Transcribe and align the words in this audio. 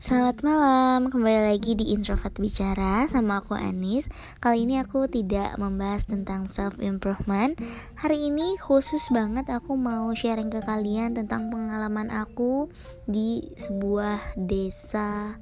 Selamat 0.00 0.40
malam, 0.40 1.12
kembali 1.12 1.52
lagi 1.52 1.76
di 1.76 1.92
Introvert 1.92 2.32
Bicara 2.40 3.04
sama 3.04 3.44
aku 3.44 3.52
Anis. 3.52 4.08
Kali 4.40 4.64
ini 4.64 4.80
aku 4.80 5.04
tidak 5.12 5.60
membahas 5.60 6.08
tentang 6.08 6.48
self-improvement. 6.48 7.60
Hari 8.00 8.32
ini 8.32 8.56
khusus 8.56 9.04
banget 9.12 9.52
aku 9.52 9.76
mau 9.76 10.08
sharing 10.16 10.48
ke 10.48 10.64
kalian 10.64 11.12
tentang 11.12 11.52
pengalaman 11.52 12.08
aku 12.08 12.72
di 13.04 13.52
sebuah 13.60 14.40
desa 14.40 15.36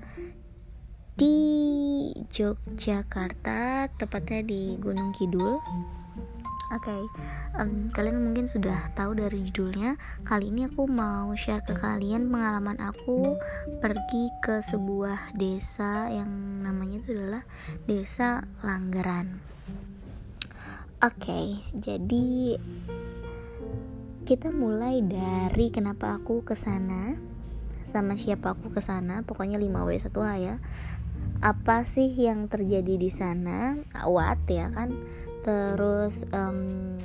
di 1.15 1.39
Yogyakarta 2.27 3.95
Tepatnya 3.95 4.43
di 4.43 4.75
Gunung 4.75 5.15
Kidul 5.15 5.63
Oke, 6.69 6.93
okay, 6.93 7.03
um, 7.57 7.89
kalian 7.97 8.21
mungkin 8.21 8.45
sudah 8.45 8.93
tahu 8.93 9.17
dari 9.17 9.41
judulnya. 9.49 9.97
Kali 10.29 10.53
ini 10.53 10.69
aku 10.69 10.85
mau 10.85 11.33
share 11.33 11.65
ke 11.65 11.73
kalian 11.73 12.29
pengalaman 12.29 12.77
aku 12.77 13.41
pergi 13.81 14.29
ke 14.45 14.61
sebuah 14.61 15.33
desa 15.33 16.13
yang 16.13 16.29
namanya 16.61 17.01
itu 17.01 17.17
adalah 17.17 17.43
Desa 17.89 18.45
Langgaran. 18.61 19.41
Oke, 21.01 21.25
okay, 21.25 21.47
jadi 21.73 22.61
kita 24.29 24.53
mulai 24.53 25.01
dari 25.01 25.73
kenapa 25.73 26.21
aku 26.21 26.45
ke 26.45 26.53
sana 26.53 27.17
sama 27.89 28.21
siapa 28.21 28.53
aku 28.53 28.69
ke 28.69 28.85
sana, 28.85 29.25
pokoknya 29.25 29.57
5W1H 29.57 30.29
ya. 30.37 30.61
Apa 31.41 31.89
sih 31.89 32.13
yang 32.13 32.53
terjadi 32.53 33.01
di 33.01 33.09
sana? 33.09 33.81
What 34.05 34.45
ya 34.53 34.69
kan? 34.69 34.93
Terus 35.49 36.29
um, 36.37 37.01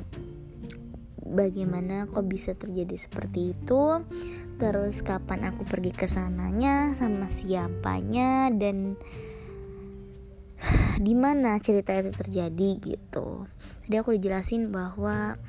bagaimana 1.23 2.11
kok 2.11 2.27
bisa 2.27 2.51
terjadi 2.59 2.99
seperti 2.99 3.55
itu? 3.55 4.03
Terus 4.59 4.99
kapan 4.99 5.47
aku 5.47 5.63
pergi 5.63 5.95
ke 5.95 6.11
sananya 6.11 6.91
sama 6.91 7.31
siapanya 7.31 8.51
dan 8.51 8.99
di 11.07 11.13
mana 11.15 11.55
cerita 11.63 11.95
itu 11.95 12.11
terjadi 12.11 12.69
gitu. 12.83 13.47
Tadi 13.87 13.95
aku 13.95 14.11
dijelasin 14.19 14.75
bahwa 14.75 15.39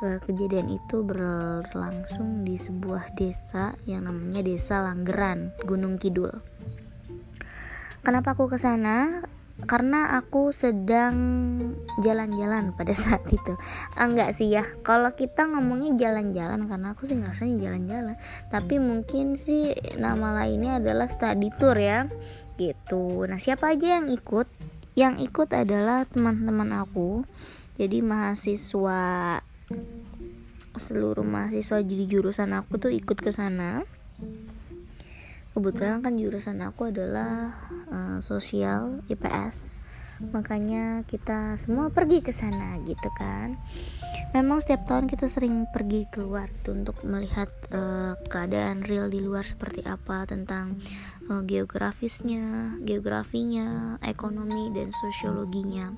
ke 0.00 0.16
kejadian 0.24 0.72
itu 0.72 1.04
berlangsung 1.04 2.40
di 2.40 2.56
sebuah 2.56 3.12
desa 3.20 3.76
yang 3.84 4.08
namanya 4.08 4.40
desa 4.40 4.80
Langgeran 4.80 5.52
Gunung 5.68 6.00
Kidul. 6.00 6.32
Kenapa 8.00 8.32
aku 8.32 8.48
ke 8.48 8.56
sana 8.56 9.20
karena 9.64 10.16
aku 10.20 10.52
sedang 10.54 11.16
jalan-jalan 12.00 12.72
pada 12.76 12.92
saat 12.96 13.24
itu. 13.28 13.54
Enggak 13.96 14.36
sih 14.36 14.52
ya 14.52 14.64
kalau 14.84 15.12
kita 15.14 15.48
ngomongnya 15.48 15.96
jalan-jalan 15.96 16.68
karena 16.68 16.92
aku 16.92 17.08
sih 17.08 17.16
ngerasanya 17.16 17.56
jalan-jalan 17.60 18.16
tapi 18.48 18.80
mungkin 18.80 19.40
sih 19.40 19.72
nama 19.96 20.32
lainnya 20.44 20.80
adalah 20.80 21.08
study 21.08 21.50
tour 21.56 21.76
ya 21.76 22.06
gitu. 22.56 23.24
Nah 23.24 23.40
siapa 23.40 23.72
aja 23.72 24.00
yang 24.00 24.08
ikut? 24.12 24.46
Yang 24.98 25.32
ikut 25.32 25.48
adalah 25.54 26.04
teman-teman 26.04 26.82
aku 26.82 27.24
jadi 27.80 28.04
mahasiswa 28.04 29.00
seluruh 30.76 31.26
mahasiswa 31.26 31.82
jadi 31.82 32.04
jurusan 32.06 32.52
aku 32.56 32.76
tuh 32.78 32.92
ikut 32.92 33.18
ke 33.18 33.30
sana 33.32 33.84
kebetulan 35.52 36.00
kan 36.00 36.14
jurusan 36.16 36.62
aku 36.62 36.94
adalah 36.94 37.54
uh, 37.90 38.18
sosial 38.22 39.02
IPS 39.10 39.80
makanya 40.28 41.00
kita 41.08 41.56
semua 41.56 41.88
pergi 41.88 42.20
ke 42.20 42.28
sana 42.28 42.76
gitu 42.84 43.08
kan. 43.16 43.56
Memang 44.36 44.62
setiap 44.62 44.86
tahun 44.86 45.10
kita 45.10 45.26
sering 45.26 45.66
pergi 45.72 46.06
keluar 46.06 46.46
tuh 46.62 46.76
untuk 46.76 47.02
melihat 47.02 47.50
uh, 47.74 48.14
keadaan 48.30 48.84
real 48.86 49.10
di 49.10 49.18
luar 49.18 49.42
seperti 49.42 49.82
apa 49.88 50.28
tentang 50.28 50.78
uh, 51.32 51.42
geografisnya 51.42 52.76
geografinya 52.84 53.98
ekonomi 54.04 54.70
dan 54.70 54.94
sosiologinya 54.94 55.96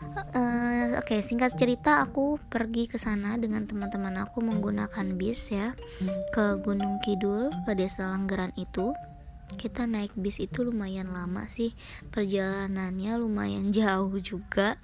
Oke, 0.00 0.96
okay, 0.96 1.20
singkat 1.20 1.60
cerita 1.60 2.00
aku 2.00 2.40
pergi 2.40 2.88
ke 2.88 2.96
sana 2.96 3.36
dengan 3.36 3.68
teman-teman 3.68 4.24
aku 4.24 4.40
menggunakan 4.40 5.06
bis 5.12 5.52
ya 5.52 5.76
ke 6.32 6.56
Gunung 6.64 7.04
Kidul 7.04 7.52
ke 7.68 7.72
Desa 7.76 8.08
Langgaran 8.08 8.52
itu. 8.56 8.96
Kita 9.50 9.84
naik 9.84 10.16
bis 10.16 10.40
itu 10.40 10.64
lumayan 10.64 11.12
lama 11.12 11.44
sih, 11.50 11.76
perjalanannya 12.14 13.12
lumayan 13.20 13.72
jauh 13.76 14.16
juga 14.22 14.80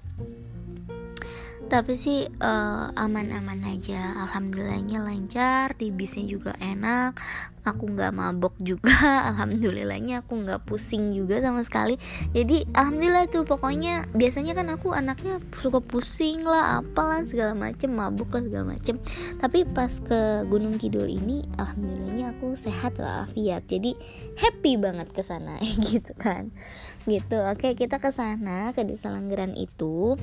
tapi 1.67 1.99
sih 1.99 2.25
eh, 2.31 2.85
aman-aman 2.95 3.59
aja. 3.67 4.15
Alhamdulillahnya 4.23 5.03
lancar 5.03 5.75
di 5.75 5.91
bisnya 5.91 6.23
juga 6.23 6.55
enak. 6.63 7.19
Aku 7.67 7.91
nggak 7.91 8.15
mabok 8.15 8.55
juga. 8.63 8.95
Alhamdulillahnya 9.35 10.23
aku 10.23 10.39
nggak 10.39 10.63
pusing 10.63 11.11
juga 11.11 11.43
sama 11.43 11.59
sekali. 11.67 11.99
Jadi 12.31 12.63
alhamdulillah 12.71 13.27
tuh. 13.27 13.43
Pokoknya 13.43 14.07
biasanya 14.15 14.55
kan 14.55 14.71
aku 14.71 14.95
anaknya 14.95 15.43
suka 15.59 15.83
pusing 15.83 16.47
lah 16.47 16.79
apalah 16.79 17.27
segala 17.27 17.51
macem 17.51 17.91
mabuk 17.91 18.31
lah 18.31 18.47
segala 18.47 18.73
macem. 18.75 18.95
Tapi 19.43 19.67
pas 19.67 19.91
ke 19.91 20.47
Gunung 20.47 20.79
Kidul 20.79 21.11
ini 21.11 21.43
alhamdulillahnya 21.59 22.39
aku 22.39 22.55
sehat 22.55 22.95
lah 22.97 23.27
afiat 23.27 23.67
jadi 23.67 23.91
happy 24.39 24.79
banget 24.79 25.11
ke 25.11 25.19
sana. 25.19 25.59
Gitu 25.91 26.15
kan? 26.15 26.55
Gitu. 27.03 27.37
Oke 27.43 27.75
kita 27.75 27.99
ke 27.99 28.15
sana 28.15 28.71
ke 28.71 28.87
desa 28.87 29.11
Langgeran 29.11 29.51
itu 29.59 30.15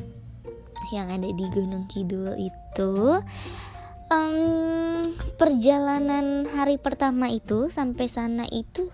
yang 0.94 1.10
ada 1.10 1.26
di 1.26 1.46
Gunung 1.50 1.90
Kidul 1.90 2.38
itu 2.38 3.18
um, 4.14 5.02
perjalanan 5.34 6.46
hari 6.46 6.78
pertama 6.78 7.26
itu 7.34 7.66
sampai 7.68 8.06
sana 8.06 8.46
itu 8.48 8.88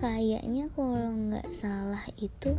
kayaknya 0.00 0.72
kalau 0.72 1.12
nggak 1.12 1.48
salah 1.60 2.04
itu 2.16 2.56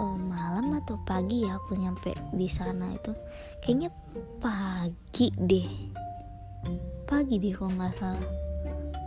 oh, 0.00 0.16
malam 0.18 0.74
atau 0.80 0.98
pagi 1.04 1.44
ya 1.44 1.56
aku 1.58 1.76
nyampe 1.78 2.12
di 2.34 2.48
sana 2.50 2.90
itu. 2.92 3.12
Kayaknya 3.64 3.90
pagi 4.40 5.28
deh. 5.34 5.68
Pagi 7.04 7.36
deh 7.40 7.54
kalau 7.54 7.72
nggak 7.72 7.94
salah. 7.96 8.28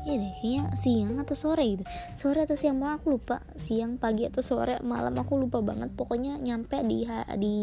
Ya 0.07 0.15
deh 0.15 0.33
kayaknya 0.39 0.63
siang 0.79 1.19
atau 1.19 1.35
sore 1.35 1.63
gitu. 1.67 1.83
Sore 2.15 2.47
atau 2.47 2.55
siang 2.55 2.79
malam 2.79 2.97
aku 3.03 3.19
lupa. 3.19 3.43
Siang 3.59 3.99
pagi 3.99 4.23
atau 4.25 4.39
sore 4.39 4.79
malam 4.81 5.13
aku 5.19 5.35
lupa 5.37 5.59
banget. 5.59 5.91
Pokoknya 5.93 6.39
nyampe 6.39 6.79
di 6.87 7.03
di 7.37 7.55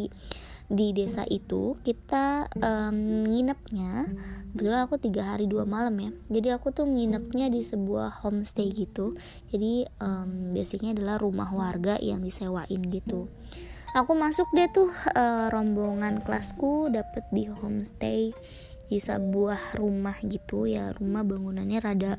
di 0.65 0.97
desa 0.97 1.29
itu 1.29 1.77
kita 1.85 2.49
um, 2.57 3.29
nginepnya 3.29 4.09
kebetulan 4.55 4.87
aku 4.87 4.97
tiga 5.03 5.35
hari 5.35 5.51
dua 5.51 5.67
malam 5.67 5.99
ya. 5.99 6.11
Jadi 6.31 6.49
aku 6.55 6.71
tuh 6.71 6.87
nginepnya 6.87 7.51
di 7.51 7.61
sebuah 7.67 8.23
homestay 8.23 8.71
gitu. 8.71 9.19
Jadi 9.51 9.85
um, 9.99 10.55
basicnya 10.55 10.95
adalah 10.95 11.19
rumah 11.19 11.51
warga 11.51 11.99
yang 11.99 12.23
disewain 12.23 12.81
gitu. 12.89 13.27
Aku 13.95 14.15
masuk 14.15 14.51
deh 14.55 14.71
tuh 14.71 14.91
uh, 15.15 15.51
rombongan 15.51 16.23
kelasku 16.23 16.91
dapet 16.91 17.23
di 17.31 17.47
homestay 17.47 18.35
di 18.87 18.99
sebuah 19.03 19.79
rumah 19.79 20.19
gitu 20.23 20.71
ya. 20.71 20.95
Rumah 20.95 21.23
bangunannya 21.27 21.79
rada 21.83 22.13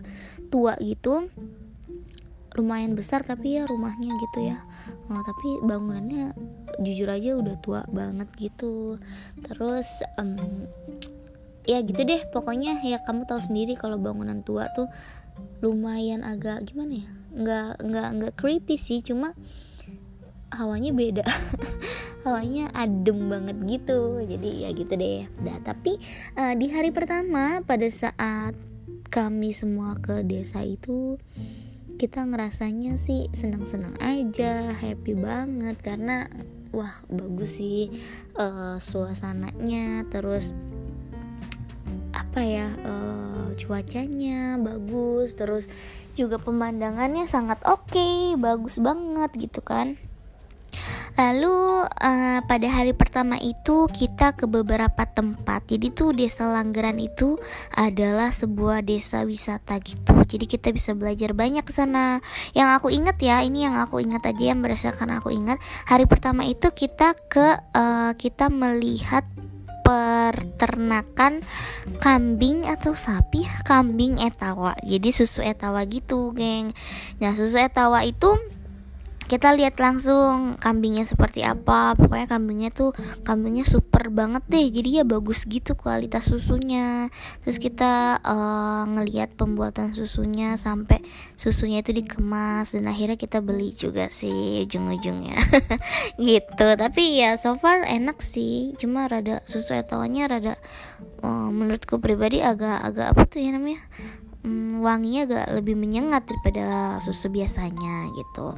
tua 0.51 0.75
gitu. 0.83 1.31
Lumayan 2.55 2.95
besar 2.95 3.27
tapi 3.27 3.59
ya 3.59 3.67
rumahnya 3.67 4.11
gitu 4.11 4.39
ya. 4.43 4.63
Oh, 5.11 5.19
tapi 5.23 5.49
bangunannya 5.63 6.31
jujur 6.81 7.09
aja 7.11 7.37
udah 7.37 7.55
tua 7.61 7.81
banget 7.91 8.27
gitu. 8.37 8.97
Terus 9.43 9.87
um, 10.19 10.65
ya 11.65 11.81
gitu 11.81 12.01
deh 12.05 12.21
pokoknya 12.29 12.81
ya 12.85 13.01
kamu 13.01 13.25
tahu 13.25 13.41
sendiri 13.41 13.73
kalau 13.73 13.97
bangunan 13.97 14.45
tua 14.45 14.69
tuh 14.77 14.85
lumayan 15.59 16.21
agak 16.21 16.63
gimana 16.69 17.03
ya 17.03 17.09
nggak 17.35 17.71
nggak 17.83 18.09
nggak 18.15 18.33
creepy 18.39 18.79
sih 18.79 19.03
cuma 19.03 19.35
hawanya 20.55 20.95
beda. 20.95 21.25
Hawanya 22.25 22.73
adem 22.73 23.29
banget 23.29 23.57
gitu 23.69 24.17
jadi 24.25 24.49
ya 24.65 24.69
gitu 24.73 24.93
deh. 24.97 25.29
Nah 25.45 25.61
tapi 25.61 25.99
uh, 26.39 26.57
di 26.57 26.73
hari 26.73 26.89
pertama 26.89 27.61
pada 27.61 27.85
saat 27.91 28.57
kami 29.13 29.53
semua 29.53 29.93
ke 29.99 30.25
desa 30.25 30.65
itu 30.65 31.21
kita 31.95 32.27
ngerasanya 32.27 32.99
sih 32.99 33.31
senang-senang 33.31 33.95
aja 34.03 34.75
happy 34.75 35.15
banget 35.15 35.79
karena 35.79 36.27
wah 36.75 36.99
bagus 37.07 37.55
sih 37.55 37.87
uh, 38.35 38.75
suasananya 38.83 40.03
terus 40.11 40.51
apa 42.11 42.43
ya 42.43 42.67
uh, 42.83 43.55
cuacanya 43.55 44.59
bagus 44.59 45.39
terus 45.39 45.71
juga 46.19 46.35
pemandangannya 46.35 47.27
sangat 47.31 47.63
oke 47.63 47.91
okay, 47.91 48.35
bagus 48.35 48.79
banget 48.83 49.31
gitu 49.39 49.63
kan 49.63 49.95
Lalu 51.15 51.87
uh, 51.87 52.39
pada 52.43 52.67
hari 52.67 52.91
pertama 52.91 53.39
itu 53.39 53.87
kita 53.87 54.35
ke 54.35 54.51
beberapa 54.51 55.07
tempat. 55.07 55.63
Jadi 55.71 55.95
tuh 55.95 56.11
desa 56.11 56.51
Langgeran 56.51 56.99
itu 56.99 57.39
adalah 57.71 58.35
sebuah 58.35 58.83
desa 58.83 59.23
wisata 59.23 59.79
gitu. 59.79 60.11
Jadi 60.27 60.45
kita 60.45 60.75
bisa 60.75 60.91
belajar 60.91 61.31
banyak 61.31 61.63
ke 61.63 61.71
sana. 61.71 62.19
Yang 62.51 62.69
aku 62.79 62.87
ingat 62.91 63.17
ya, 63.23 63.39
ini 63.47 63.63
yang 63.63 63.79
aku 63.79 64.03
ingat 64.03 64.27
aja 64.27 64.43
yang 64.51 64.59
berdasarkan 64.59 65.15
aku 65.15 65.31
ingat. 65.31 65.55
Hari 65.87 66.03
pertama 66.03 66.43
itu 66.43 66.67
kita 66.75 67.15
ke 67.31 67.63
uh, 67.71 68.11
kita 68.19 68.51
melihat 68.51 69.23
peternakan 69.85 71.45
kambing 72.01 72.65
atau 72.65 72.97
sapi 72.97 73.45
kambing 73.61 74.17
etawa 74.17 74.73
jadi 74.81 75.13
susu 75.13 75.45
etawa 75.45 75.85
gitu 75.85 76.33
geng 76.33 76.73
nah 77.21 77.37
susu 77.37 77.61
etawa 77.61 78.01
itu 78.01 78.33
kita 79.25 79.57
lihat 79.57 79.81
langsung 79.81 80.57
kambingnya 80.61 81.05
seperti 81.05 81.41
apa. 81.41 81.97
Pokoknya 81.97 82.29
kambingnya 82.29 82.69
tuh 82.69 82.93
kambingnya 83.25 83.65
super 83.65 84.13
banget 84.13 84.45
deh. 84.45 84.69
Jadi 84.69 85.01
ya 85.01 85.03
bagus 85.03 85.49
gitu 85.49 85.73
kualitas 85.73 86.29
susunya. 86.29 87.09
Terus 87.41 87.57
kita 87.57 88.21
uh, 88.21 88.85
ngelihat 88.85 89.33
pembuatan 89.33 89.97
susunya 89.97 90.53
sampai 90.61 91.01
susunya 91.33 91.81
itu 91.81 91.91
dikemas. 91.97 92.77
Dan 92.77 92.85
akhirnya 92.85 93.17
kita 93.17 93.41
beli 93.41 93.73
juga 93.73 94.13
sih 94.13 94.61
ujung-ujungnya. 94.69 95.37
Gitu. 96.21 96.67
Tapi 96.77 97.03
ya 97.17 97.33
so 97.35 97.57
far 97.57 97.81
enak 97.81 98.21
sih. 98.21 98.77
Cuma 98.77 99.09
rada 99.09 99.41
susu 99.49 99.73
etawanya 99.73 100.37
rada 100.37 100.53
uh, 101.25 101.49
menurutku 101.49 101.97
pribadi 101.97 102.45
agak 102.45 102.77
agak 102.85 103.07
apa 103.17 103.21
tuh 103.25 103.41
ya 103.41 103.57
namanya? 103.57 103.81
Um, 104.45 104.85
wanginya 104.85 105.25
agak 105.25 105.45
lebih 105.57 105.73
menyengat 105.73 106.29
daripada 106.29 107.01
susu 107.01 107.33
biasanya 107.33 108.13
gitu 108.13 108.53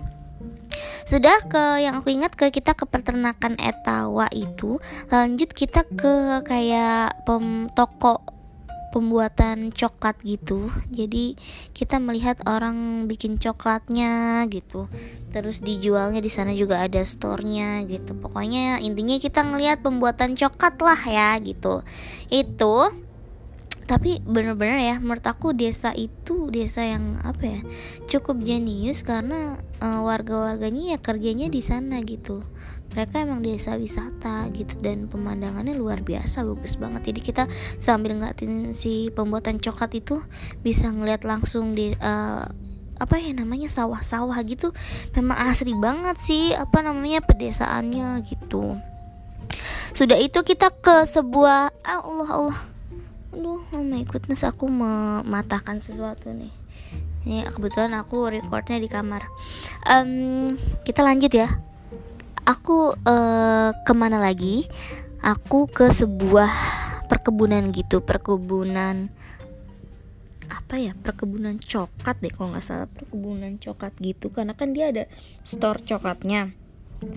sudah 1.03 1.45
ke 1.47 1.83
yang 1.83 1.99
aku 1.99 2.11
ingat 2.13 2.33
ke 2.35 2.49
kita 2.51 2.73
ke 2.73 2.85
peternakan 2.87 3.55
etawa 3.59 4.27
itu 4.33 4.81
lanjut 5.11 5.51
kita 5.51 5.85
ke 5.87 6.43
kayak 6.45 7.23
pem 7.25 7.71
toko 7.73 8.37
pembuatan 8.97 9.69
coklat 9.75 10.17
gitu. 10.23 10.73
Jadi 10.89 11.37
kita 11.75 12.01
melihat 12.01 12.39
orang 12.47 13.05
bikin 13.05 13.37
coklatnya 13.37 14.41
gitu. 14.49 14.89
Terus 15.29 15.61
dijualnya 15.61 16.23
di 16.23 16.31
sana 16.31 16.55
juga 16.55 16.81
ada 16.81 17.03
store-nya 17.03 17.83
gitu. 17.85 18.15
Pokoknya 18.17 18.81
intinya 18.81 19.21
kita 19.21 19.43
ngelihat 19.45 19.83
pembuatan 19.83 20.33
coklat 20.33 20.81
lah 20.81 21.01
ya 21.05 21.29
gitu. 21.43 21.83
Itu 22.31 22.89
tapi 23.87 24.19
bener-bener 24.19 24.83
ya 24.83 24.95
menurut 24.99 25.23
aku 25.23 25.55
desa 25.55 25.95
itu 25.95 26.51
desa 26.51 26.83
yang 26.83 27.23
apa 27.23 27.43
ya 27.47 27.61
cukup 28.11 28.43
jenius 28.43 28.99
karena 28.99 29.55
uh, 29.79 30.03
warga-warganya 30.03 30.95
ya 30.95 30.97
kerjanya 30.99 31.47
di 31.47 31.63
sana 31.63 32.03
gitu. 32.03 32.43
Mereka 32.91 33.23
emang 33.23 33.43
desa 33.43 33.79
wisata 33.79 34.47
gitu 34.51 34.79
dan 34.83 35.07
pemandangannya 35.07 35.75
luar 35.75 36.03
biasa 36.03 36.43
bagus 36.43 36.75
banget. 36.75 37.15
Jadi 37.15 37.19
kita 37.23 37.43
sambil 37.79 38.15
ngeliatin 38.15 38.75
si 38.75 39.07
pembuatan 39.11 39.63
coklat 39.63 39.95
itu 39.95 40.19
bisa 40.63 40.91
ngeliat 40.91 41.23
langsung 41.23 41.71
di 41.71 41.95
uh, 41.95 42.43
apa 42.97 43.15
ya 43.23 43.31
namanya 43.31 43.71
sawah-sawah 43.71 44.35
gitu. 44.43 44.75
Memang 45.15 45.47
asri 45.47 45.71
banget 45.71 46.19
sih 46.19 46.51
apa 46.51 46.83
namanya 46.83 47.23
pedesaannya 47.23 48.19
gitu. 48.27 48.75
Sudah 49.95 50.19
itu 50.19 50.43
kita 50.43 50.75
ke 50.75 51.07
sebuah 51.07 51.71
ah, 51.87 52.03
Allah 52.03 52.29
Allah 52.35 52.59
aduh 53.37 53.61
oh 53.61 53.85
my 53.85 54.01
goodness 54.01 54.41
aku 54.41 54.65
mematahkan 54.65 55.77
sesuatu 55.77 56.33
nih. 56.33 56.49
Ini 57.21 57.45
kebetulan 57.53 57.93
aku 57.93 58.33
recordnya 58.33 58.81
di 58.81 58.89
kamar. 58.89 59.29
Um, 59.85 60.57
kita 60.81 61.05
lanjut 61.05 61.29
ya. 61.29 61.61
Aku 62.49 62.97
uh, 62.97 63.69
ke 63.85 63.93
mana 63.93 64.17
lagi? 64.17 64.65
Aku 65.21 65.69
ke 65.69 65.93
sebuah 65.93 66.49
perkebunan 67.05 67.69
gitu 67.69 68.01
perkebunan 68.01 69.13
apa 70.47 70.75
ya 70.79 70.95
perkebunan 70.95 71.59
coklat 71.59 72.19
deh 72.19 72.31
kalau 72.31 72.51
nggak 72.55 72.65
salah 72.65 72.89
perkebunan 72.89 73.61
coklat 73.61 73.93
gitu. 74.01 74.33
Karena 74.33 74.57
kan 74.57 74.73
dia 74.73 74.89
ada 74.89 75.05
store 75.45 75.85
coklatnya 75.85 76.57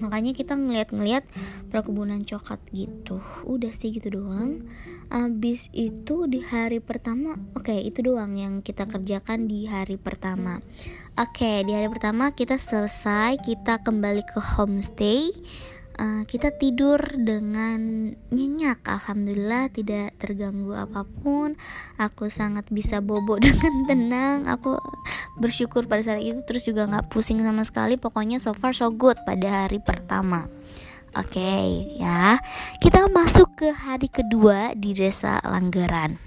makanya 0.00 0.32
kita 0.36 0.56
ngeliat-ngeliat 0.56 1.24
perkebunan 1.72 2.22
coklat 2.24 2.60
gitu. 2.72 3.20
Udah 3.48 3.72
sih 3.72 3.94
gitu 3.94 4.12
doang. 4.12 4.68
Abis 5.10 5.72
itu 5.74 6.30
di 6.30 6.38
hari 6.44 6.78
pertama 6.78 7.34
oke 7.58 7.66
okay, 7.66 7.82
itu 7.82 8.04
doang 8.04 8.38
yang 8.38 8.62
kita 8.62 8.86
kerjakan 8.86 9.50
di 9.50 9.66
hari 9.66 9.98
pertama. 9.98 10.62
Oke 11.18 11.44
okay, 11.44 11.56
di 11.66 11.74
hari 11.74 11.88
pertama 11.90 12.30
kita 12.30 12.56
selesai 12.56 13.40
kita 13.42 13.82
kembali 13.82 14.22
ke 14.24 14.38
homestay 14.38 15.34
uh, 16.00 16.22
kita 16.24 16.56
tidur 16.56 16.96
dengan 17.20 18.10
nyenyak 18.32 18.80
alhamdulillah 18.88 19.68
tidak 19.68 20.16
terganggu 20.16 20.72
apa 20.72 21.04
pun. 21.04 21.54
Aku 22.00 22.32
sangat 22.32 22.64
bisa 22.72 23.04
bobo 23.04 23.36
dengan 23.44 23.84
tenang. 23.84 24.38
Aku 24.48 24.80
bersyukur 25.36 25.84
pada 25.84 26.00
saat 26.00 26.24
itu 26.24 26.40
terus 26.48 26.64
juga 26.64 26.88
nggak 26.88 27.12
pusing 27.12 27.44
sama 27.44 27.62
sekali. 27.68 28.00
Pokoknya 28.00 28.40
so 28.40 28.56
far 28.56 28.72
so 28.72 28.88
good 28.88 29.20
pada 29.28 29.68
hari 29.68 29.78
pertama. 29.84 30.48
Oke 31.10 31.42
okay, 31.42 31.66
ya. 31.98 32.38
Kita 32.78 33.10
masuk 33.10 33.58
ke 33.58 33.74
hari 33.74 34.06
kedua 34.06 34.78
di 34.78 34.94
desa 34.94 35.42
Langgeran 35.42 36.22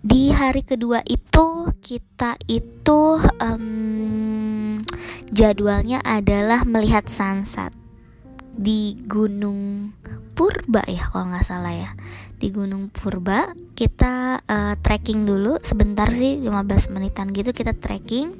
Di 0.00 0.32
hari 0.32 0.64
kedua 0.64 1.04
itu 1.04 1.68
Kita 1.84 2.40
itu 2.48 3.20
um, 3.20 4.80
Jadwalnya 5.28 6.00
adalah 6.08 6.64
melihat 6.64 7.04
sunset 7.12 7.76
di 8.58 8.98
Gunung 9.06 9.94
Purba 10.34 10.82
ya 10.90 11.06
kalau 11.06 11.30
nggak 11.30 11.46
salah 11.46 11.74
ya. 11.74 11.90
Di 12.38 12.50
Gunung 12.50 12.90
Purba 12.90 13.54
kita 13.78 14.42
uh, 14.42 14.74
trekking 14.82 15.22
dulu. 15.22 15.62
Sebentar 15.62 16.10
sih 16.10 16.42
15 16.42 16.90
menitan 16.90 17.30
gitu 17.30 17.54
kita 17.54 17.74
trekking 17.78 18.34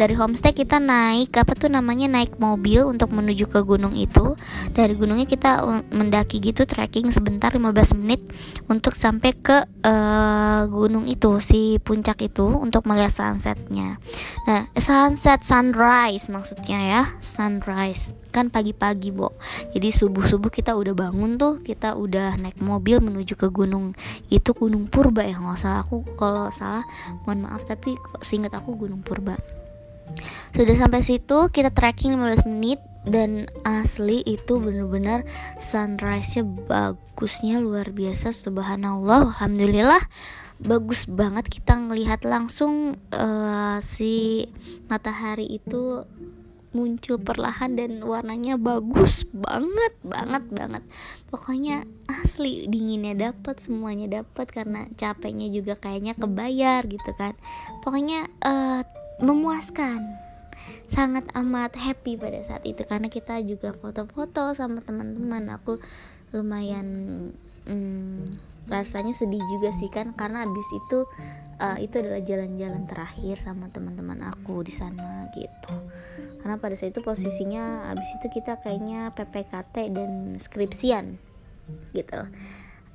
dari 0.00 0.16
homestay 0.16 0.56
kita 0.56 0.80
naik 0.80 1.36
apa 1.36 1.52
tuh 1.52 1.68
namanya 1.68 2.08
naik 2.08 2.40
mobil 2.40 2.88
untuk 2.88 3.12
menuju 3.12 3.52
ke 3.52 3.60
gunung 3.60 3.92
itu. 3.92 4.32
Dari 4.72 4.96
gunungnya 4.96 5.28
kita 5.28 5.60
mendaki 5.92 6.40
gitu 6.40 6.64
trekking 6.64 7.12
sebentar 7.12 7.52
15 7.52 8.00
menit 8.00 8.24
untuk 8.72 8.96
sampai 8.96 9.36
ke 9.36 9.68
uh, 9.84 10.64
gunung 10.72 11.04
itu 11.04 11.36
si 11.44 11.76
puncak 11.84 12.24
itu 12.24 12.48
untuk 12.48 12.88
melihat 12.88 13.12
sunsetnya. 13.12 14.00
Nah 14.48 14.72
sunset 14.80 15.44
sunrise 15.44 16.32
maksudnya 16.32 16.80
ya 16.80 17.02
sunrise. 17.20 18.16
Kan 18.32 18.48
pagi-pagi 18.48 19.10
bo. 19.12 19.36
Jadi 19.74 19.90
subuh-subuh 19.90 20.48
kita 20.48 20.80
udah 20.80 20.96
bangun 20.96 21.36
tuh 21.36 21.60
kita 21.60 21.98
udah 21.98 22.40
naik 22.40 22.62
mobil 22.64 23.04
menuju 23.04 23.36
ke 23.36 23.52
gunung 23.52 23.92
itu 24.32 24.56
gunung 24.56 24.88
purba 24.88 25.28
ya 25.28 25.36
nggak 25.36 25.60
salah. 25.60 25.84
Aku 25.84 26.08
kalau 26.16 26.48
salah 26.56 26.88
mohon 27.28 27.44
maaf 27.44 27.68
tapi 27.68 28.00
seingat 28.24 28.56
aku 28.56 28.80
gunung 28.80 29.04
purba 29.04 29.59
sudah 30.52 30.76
sampai 30.76 31.00
situ 31.00 31.48
kita 31.52 31.70
trekking 31.70 32.18
15 32.18 32.50
menit 32.50 32.80
dan 33.08 33.48
asli 33.64 34.20
itu 34.28 34.60
bener-bener 34.60 35.24
sunrise-nya 35.56 36.44
bagusnya 36.44 37.56
luar 37.62 37.88
biasa 37.92 38.32
subhanallah 38.34 39.32
alhamdulillah. 39.32 40.04
Bagus 40.60 41.08
banget 41.08 41.48
kita 41.48 41.72
ngelihat 41.72 42.20
langsung 42.28 43.00
uh, 43.16 43.80
si 43.80 44.44
matahari 44.92 45.48
itu 45.48 46.04
muncul 46.70 47.18
perlahan 47.18 47.74
dan 47.74 47.98
warnanya 48.04 48.54
bagus 48.60 49.24
banget 49.32 49.96
banget 50.04 50.44
banget. 50.52 50.82
Pokoknya 51.32 51.88
asli 52.06 52.68
dinginnya 52.68 53.32
dapat 53.32 53.58
semuanya 53.58 54.22
dapat 54.22 54.52
karena 54.52 54.86
capeknya 55.00 55.48
juga 55.48 55.80
kayaknya 55.80 56.14
kebayar 56.14 56.84
gitu 56.86 57.10
kan. 57.16 57.34
Pokoknya 57.80 58.28
uh, 58.44 58.84
memuaskan. 59.22 60.18
Sangat 60.90 61.24
amat 61.38 61.78
happy 61.78 62.18
pada 62.18 62.42
saat 62.42 62.66
itu 62.66 62.82
karena 62.82 63.06
kita 63.06 63.38
juga 63.46 63.70
foto-foto 63.72 64.52
sama 64.58 64.82
teman-teman. 64.82 65.46
Aku 65.56 65.78
lumayan 66.34 66.86
hmm, 67.64 68.36
rasanya 68.66 69.14
sedih 69.14 69.40
juga 69.46 69.70
sih 69.72 69.88
kan? 69.88 70.12
Karena 70.18 70.44
abis 70.44 70.68
itu 70.74 71.06
uh, 71.62 71.78
itu 71.78 71.94
adalah 72.02 72.20
jalan-jalan 72.20 72.84
terakhir 72.90 73.38
sama 73.38 73.70
teman-teman 73.70 74.26
aku 74.26 74.66
di 74.66 74.74
sana 74.74 75.30
gitu. 75.32 75.74
Karena 76.42 76.58
pada 76.58 76.74
saat 76.74 76.96
itu 76.96 77.04
posisinya 77.04 77.92
abis 77.94 78.18
itu 78.18 78.26
kita 78.40 78.58
kayaknya 78.64 79.14
PPKT 79.14 79.94
dan 79.94 80.10
skripsian 80.40 81.20
gitu 81.94 82.20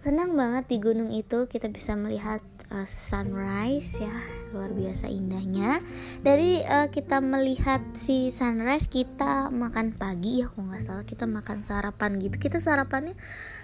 senang 0.06 0.38
banget 0.38 0.70
di 0.70 0.78
gunung 0.78 1.10
itu 1.10 1.50
kita 1.50 1.66
bisa 1.74 1.98
melihat 1.98 2.38
uh, 2.70 2.86
sunrise 2.86 3.90
ya 3.98 4.14
luar 4.54 4.70
biasa 4.70 5.10
indahnya. 5.10 5.82
Dari 6.22 6.62
uh, 6.62 6.94
kita 6.94 7.26
melihat 7.26 7.82
si 7.98 8.30
sunrise 8.30 8.86
kita 8.86 9.50
makan 9.50 9.98
pagi 9.98 10.46
ya 10.46 10.54
kalau 10.54 10.70
nggak 10.70 10.86
salah 10.86 11.06
kita 11.10 11.26
makan 11.26 11.66
sarapan 11.66 12.22
gitu. 12.22 12.38
Kita 12.38 12.62
sarapannya 12.62 13.18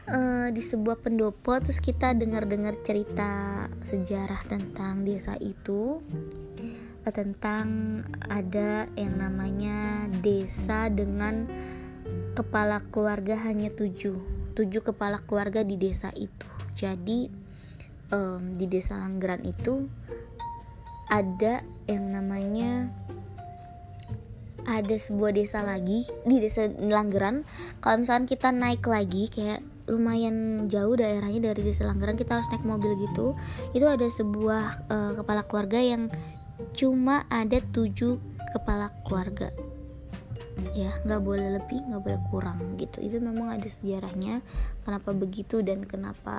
uh, 0.09 0.49
di 0.49 0.65
sebuah 0.65 1.05
pendopo 1.05 1.61
terus 1.61 1.77
kita 1.77 2.17
dengar-dengar 2.17 2.73
cerita 2.81 3.69
sejarah 3.85 4.41
tentang 4.49 5.05
desa 5.05 5.37
itu 5.37 6.01
uh, 7.05 7.13
tentang 7.13 8.01
ada 8.33 8.89
yang 8.97 9.13
namanya 9.13 10.09
desa 10.25 10.89
dengan 10.89 11.45
kepala 12.33 12.81
keluarga 12.89 13.37
hanya 13.45 13.69
tujuh 13.69 14.40
tujuh 14.53 14.81
kepala 14.83 15.23
keluarga 15.23 15.63
di 15.63 15.75
desa 15.79 16.11
itu. 16.15 16.47
Jadi 16.75 17.27
um, 18.11 18.53
di 18.55 18.65
desa 18.67 18.99
Langgeran 18.99 19.43
itu 19.47 19.87
ada 21.11 21.63
yang 21.91 22.11
namanya 22.15 22.87
ada 24.63 24.95
sebuah 24.95 25.35
desa 25.35 25.65
lagi 25.65 26.05
di 26.23 26.37
desa 26.37 26.69
Langgeran. 26.69 27.43
Kalau 27.81 27.97
misalkan 27.99 28.29
kita 28.29 28.53
naik 28.53 28.85
lagi 28.85 29.27
kayak 29.27 29.65
lumayan 29.89 30.69
jauh 30.69 30.93
daerahnya 30.95 31.51
dari 31.51 31.65
desa 31.65 31.89
Langgaran 31.89 32.15
kita 32.15 32.39
harus 32.39 32.47
naik 32.53 32.63
mobil 32.63 32.95
gitu. 33.01 33.33
Itu 33.73 33.89
ada 33.89 34.07
sebuah 34.07 34.63
uh, 34.87 35.11
kepala 35.19 35.41
keluarga 35.49 35.79
yang 35.81 36.07
cuma 36.77 37.25
ada 37.33 37.57
tujuh 37.73 38.21
kepala 38.53 38.93
keluarga 39.07 39.49
ya 40.75 40.91
nggak 41.03 41.21
boleh 41.23 41.47
lebih 41.59 41.79
nggak 41.87 42.01
boleh 42.01 42.21
kurang 42.29 42.59
gitu. 42.77 42.99
Itu 42.99 43.17
memang 43.23 43.55
ada 43.55 43.67
sejarahnya 43.67 44.43
kenapa 44.83 45.11
begitu 45.15 45.63
dan 45.63 45.87
kenapa 45.87 46.37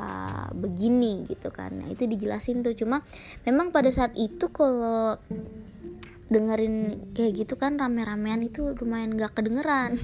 begini 0.53 1.27
gitu 1.29 1.49
kan. 1.53 1.83
Nah, 1.83 1.89
itu 1.89 2.05
dijelasin 2.05 2.65
tuh. 2.65 2.77
Cuma 2.77 3.05
memang 3.45 3.73
pada 3.73 3.89
saat 3.89 4.13
itu 4.17 4.49
kalau 4.53 5.17
dengerin 6.33 6.97
kayak 7.13 7.45
gitu 7.45 7.61
kan 7.61 7.77
rame-ramean 7.77 8.41
itu 8.49 8.73
lumayan 8.81 9.21
gak 9.21 9.37
kedengeran. 9.37 10.01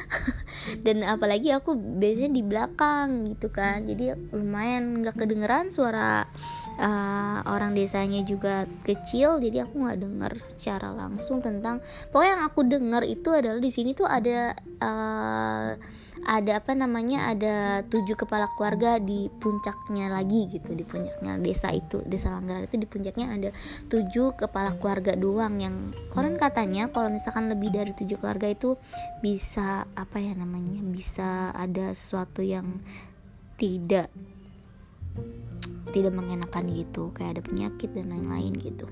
Dan 0.86 1.02
apalagi 1.02 1.50
aku 1.50 1.74
biasanya 1.74 2.30
di 2.30 2.42
belakang 2.46 3.26
gitu 3.34 3.50
kan. 3.50 3.82
Jadi 3.90 4.14
lumayan 4.30 5.02
gak 5.02 5.18
kedengeran 5.18 5.74
suara 5.74 6.30
uh, 6.80 7.40
orang 7.48 7.72
desanya 7.72 8.22
juga 8.22 8.68
kecil 8.84 9.40
jadi 9.40 9.68
aku 9.68 9.74
nggak 9.84 9.98
dengar 10.00 10.32
secara 10.56 10.92
langsung 10.92 11.40
tentang 11.40 11.80
pokoknya 12.12 12.32
yang 12.36 12.44
aku 12.44 12.60
dengar 12.64 13.02
itu 13.04 13.28
adalah 13.32 13.60
di 13.60 13.70
sini 13.72 13.92
tuh 13.96 14.08
ada 14.08 14.56
uh, 14.80 15.70
ada 16.26 16.52
apa 16.58 16.72
namanya 16.74 17.30
ada 17.30 17.86
tujuh 17.86 18.18
kepala 18.18 18.50
keluarga 18.58 18.98
di 18.98 19.30
puncaknya 19.38 20.10
lagi 20.10 20.50
gitu 20.50 20.74
di 20.74 20.82
puncaknya 20.82 21.38
desa 21.38 21.70
itu 21.70 22.02
desa 22.02 22.34
Langgaran 22.34 22.66
itu 22.66 22.76
di 22.82 22.88
puncaknya 22.88 23.26
ada 23.30 23.50
tujuh 23.86 24.34
kepala 24.34 24.74
keluarga 24.76 25.14
doang 25.14 25.60
yang 25.62 25.94
konon 26.10 26.34
katanya 26.34 26.90
kalau 26.90 27.12
misalkan 27.14 27.46
lebih 27.46 27.70
dari 27.70 27.94
tujuh 27.94 28.18
keluarga 28.18 28.50
itu 28.50 28.74
bisa 29.22 29.86
apa 29.94 30.18
ya 30.18 30.34
namanya 30.34 30.82
bisa 30.82 31.54
ada 31.54 31.94
sesuatu 31.94 32.42
yang 32.42 32.82
tidak 33.56 34.12
tidak 35.94 36.12
mengenakan 36.12 36.68
gitu 36.72 37.14
kayak 37.16 37.38
ada 37.38 37.42
penyakit 37.42 37.90
dan 37.94 38.12
lain-lain 38.12 38.52
gitu. 38.60 38.86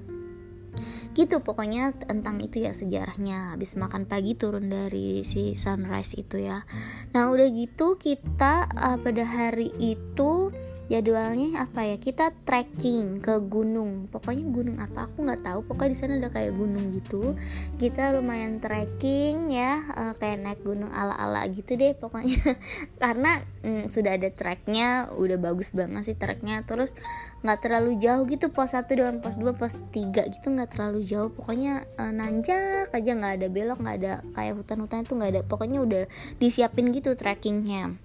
Gitu 1.15 1.39
pokoknya 1.47 1.95
tentang 1.95 2.43
itu 2.43 2.67
ya 2.67 2.75
sejarahnya. 2.75 3.55
Habis 3.55 3.79
makan 3.79 4.11
pagi 4.11 4.35
turun 4.35 4.67
dari 4.67 5.23
si 5.23 5.55
sunrise 5.55 6.19
itu 6.19 6.43
ya. 6.43 6.67
Nah 7.15 7.31
udah 7.31 7.47
gitu 7.55 7.95
kita 7.95 8.67
uh, 8.75 8.99
pada 8.99 9.23
hari 9.23 9.71
itu 9.79 10.51
jadwalnya 10.95 11.67
apa 11.67 11.83
ya? 11.83 11.97
Kita 11.99 12.31
trekking 12.47 13.19
ke 13.19 13.43
gunung. 13.43 14.07
Pokoknya 14.07 14.47
gunung 14.47 14.79
apa? 14.79 15.11
Aku 15.11 15.27
nggak 15.27 15.43
tahu. 15.43 15.61
Pokoknya 15.67 15.91
di 15.91 15.99
sana 15.99 16.15
ada 16.23 16.31
kayak 16.31 16.55
gunung 16.55 16.95
gitu. 16.95 17.35
Kita 17.75 18.15
lumayan 18.15 18.63
trekking 18.63 19.51
ya 19.51 19.83
uh, 19.91 20.15
kayak 20.15 20.47
naik 20.47 20.61
gunung 20.63 20.95
ala 20.95 21.19
ala 21.19 21.43
gitu 21.51 21.75
deh 21.75 21.99
pokoknya. 21.99 22.39
Karena 23.03 23.43
mm, 23.67 23.91
sudah 23.91 24.15
ada 24.15 24.31
treknya 24.31 25.11
udah 25.19 25.39
bagus 25.43 25.75
banget 25.75 26.15
sih 26.15 26.17
treknya. 26.17 26.63
Terus 26.63 26.95
nggak 27.43 27.59
terlalu 27.61 27.99
jauh 27.99 28.25
gitu 28.31 28.55
pos 28.55 28.73
satu 28.73 28.95
dengan 28.95 29.19
pos 29.21 29.37
dua 29.37 29.53
pos 29.53 29.75
tiga 29.91 30.25
gitu 30.31 30.55
nggak 30.55 30.79
terlalu 30.79 31.03
jauh. 31.03 31.35
Pokoknya 31.35 31.83
uh, 31.99 32.15
nanjak 32.15 32.95
aja 32.95 33.11
nggak 33.11 33.35
ada 33.43 33.47
belok 33.51 33.83
nggak 33.83 33.97
ada 33.99 34.13
kayak 34.39 34.55
hutan-hutan 34.63 35.03
itu 35.03 35.13
nggak 35.19 35.31
ada. 35.35 35.43
Pokoknya 35.43 35.83
udah 35.83 36.05
disiapin 36.39 36.95
gitu 36.95 37.19
trekkingnya 37.19 38.04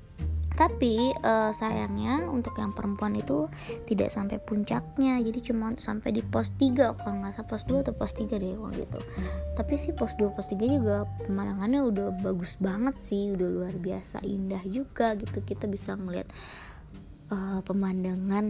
tapi 0.59 1.15
uh, 1.23 1.55
sayangnya 1.55 2.27
untuk 2.27 2.51
yang 2.59 2.75
perempuan 2.75 3.15
itu 3.15 3.47
tidak 3.87 4.11
sampai 4.11 4.43
puncaknya 4.43 5.15
jadi 5.23 5.39
cuma 5.39 5.71
sampai 5.79 6.11
di 6.11 6.19
pos 6.19 6.51
3 6.59 6.99
kalau 6.99 7.15
nggak 7.23 7.39
salah 7.39 7.47
pos 7.47 7.63
2 7.63 7.79
atau 7.87 7.95
pos 7.95 8.11
3 8.11 8.27
deh 8.27 8.59
waktu 8.59 8.83
gitu 8.83 8.99
tapi 9.55 9.79
sih 9.79 9.95
pos 9.95 10.19
2 10.19 10.35
pos 10.35 10.51
3 10.51 10.59
juga 10.59 11.07
pemandangannya 11.23 11.79
udah 11.79 12.07
bagus 12.19 12.59
banget 12.59 12.99
sih 12.99 13.31
udah 13.31 13.47
luar 13.47 13.75
biasa 13.79 14.19
indah 14.27 14.59
juga 14.67 15.15
gitu 15.15 15.39
kita 15.47 15.63
bisa 15.71 15.95
ngeliat 15.95 16.27
uh, 17.31 17.63
pemandangan 17.63 18.45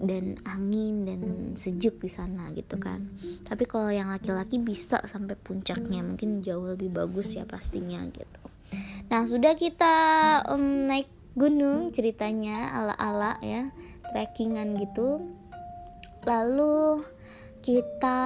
dan 0.00 0.40
angin 0.48 1.04
dan 1.04 1.20
sejuk 1.58 2.00
di 2.00 2.10
sana 2.10 2.50
gitu 2.54 2.78
kan. 2.78 3.12
Tapi 3.44 3.66
kalau 3.66 3.90
yang 3.90 4.10
laki-laki 4.14 4.62
bisa 4.62 5.02
sampai 5.04 5.34
puncaknya 5.34 6.00
mungkin 6.00 6.40
jauh 6.40 6.74
lebih 6.74 6.94
bagus 6.94 7.34
ya 7.34 7.44
pastinya 7.44 8.00
gitu. 8.08 8.42
Nah 9.10 9.28
sudah 9.28 9.52
kita 9.58 9.94
um, 10.48 10.88
naik 10.88 11.21
gunung 11.32 11.92
ceritanya 11.92 12.72
ala-ala 12.72 13.40
ya 13.40 13.72
trekkingan 14.12 14.76
gitu. 14.80 15.24
Lalu 16.22 17.02
kita 17.62 18.20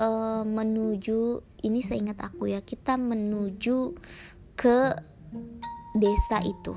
uh, 0.00 0.42
menuju 0.48 1.44
ini 1.62 1.80
seingat 1.84 2.18
aku 2.24 2.48
ya 2.48 2.64
kita 2.64 2.96
menuju 2.96 3.94
ke 4.56 4.96
desa 5.92 6.40
itu 6.40 6.72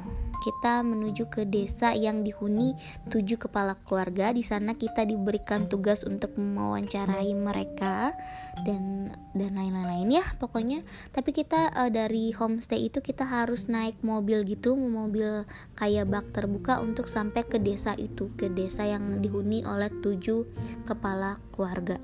kita 0.46 0.86
menuju 0.86 1.26
ke 1.34 1.50
desa 1.50 1.98
yang 1.98 2.22
dihuni 2.22 2.78
tujuh 3.10 3.42
kepala 3.42 3.74
keluarga. 3.82 4.30
Di 4.30 4.46
sana 4.46 4.78
kita 4.78 5.02
diberikan 5.02 5.66
tugas 5.66 6.06
untuk 6.06 6.38
mewawancarai 6.38 7.34
mereka 7.34 8.14
dan 8.62 9.10
dan 9.34 9.58
lain-lain 9.58 10.22
ya 10.22 10.26
pokoknya. 10.38 10.86
Tapi 11.10 11.34
kita 11.34 11.74
uh, 11.74 11.90
dari 11.90 12.30
homestay 12.30 12.86
itu 12.94 13.02
kita 13.02 13.26
harus 13.26 13.66
naik 13.66 13.98
mobil 14.06 14.46
gitu, 14.46 14.78
mobil 14.78 15.50
kayak 15.74 16.06
bak 16.14 16.30
terbuka 16.30 16.78
untuk 16.78 17.10
sampai 17.10 17.42
ke 17.42 17.58
desa 17.58 17.98
itu, 17.98 18.30
ke 18.38 18.54
desa 18.54 18.86
yang 18.86 19.18
dihuni 19.26 19.66
oleh 19.66 19.90
tujuh 19.90 20.46
kepala 20.86 21.42
keluarga. 21.50 21.98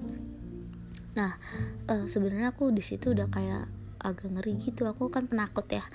Nah, 1.13 1.37
uh, 1.91 2.09
sebenarnya 2.09 2.55
aku 2.55 2.73
di 2.73 2.81
situ 2.81 3.13
udah 3.13 3.27
kayak 3.29 3.69
agak 4.01 4.33
ngeri 4.33 4.57
gitu. 4.57 4.89
Aku 4.89 5.13
kan 5.13 5.29
penakut 5.29 5.69
ya. 5.69 5.85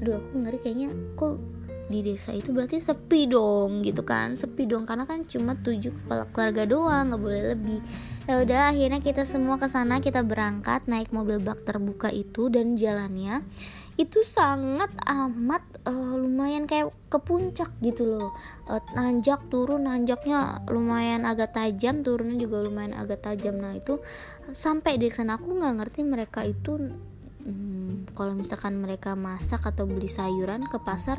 Aduh, 0.00 0.20
aku 0.20 0.34
ngeri 0.44 0.58
kayaknya. 0.60 0.92
Kok 1.16 1.58
di 1.88 2.04
desa 2.04 2.36
itu 2.36 2.52
berarti 2.52 2.76
sepi 2.76 3.24
dong 3.24 3.80
gitu 3.80 4.04
kan? 4.04 4.36
Sepi 4.36 4.68
dong 4.68 4.84
karena 4.84 5.08
kan 5.08 5.24
cuma 5.24 5.56
tujuh 5.56 5.88
kepala 6.04 6.28
keluarga 6.28 6.68
doang 6.68 7.04
nggak 7.08 7.22
boleh 7.24 7.42
lebih. 7.56 7.80
Ya 8.28 8.44
udah 8.44 8.60
akhirnya 8.76 9.00
kita 9.00 9.24
semua 9.24 9.56
ke 9.56 9.66
sana 9.72 9.96
kita 9.98 10.20
berangkat 10.20 10.84
naik 10.84 11.08
mobil 11.16 11.40
bak 11.40 11.64
terbuka 11.64 12.12
itu 12.12 12.52
dan 12.52 12.76
jalannya 12.76 13.40
itu 13.98 14.22
sangat 14.22 14.94
amat 15.10 15.58
uh, 15.82 16.14
lumayan 16.14 16.70
kayak 16.70 16.94
ke 17.10 17.18
puncak 17.18 17.72
gitu 17.82 18.06
loh. 18.06 18.30
Uh, 18.70 18.78
nanjak 18.94 19.42
turun 19.50 19.90
nanjaknya 19.90 20.62
lumayan 20.70 21.26
agak 21.26 21.56
tajam 21.56 22.06
turunnya 22.06 22.38
juga 22.38 22.62
lumayan 22.62 22.94
agak 22.94 23.26
tajam. 23.26 23.58
Nah 23.58 23.74
itu 23.74 23.98
sampai 24.54 25.02
di 25.02 25.10
sana. 25.10 25.40
Aku 25.40 25.50
nggak 25.50 25.74
ngerti 25.82 26.06
mereka 26.06 26.46
itu 26.46 26.78
hmm, 27.48 28.12
kalau 28.12 28.36
misalkan 28.36 28.76
mereka 28.76 29.16
masak 29.16 29.64
atau 29.64 29.88
beli 29.88 30.06
sayuran 30.06 30.68
ke 30.68 30.76
pasar 30.84 31.18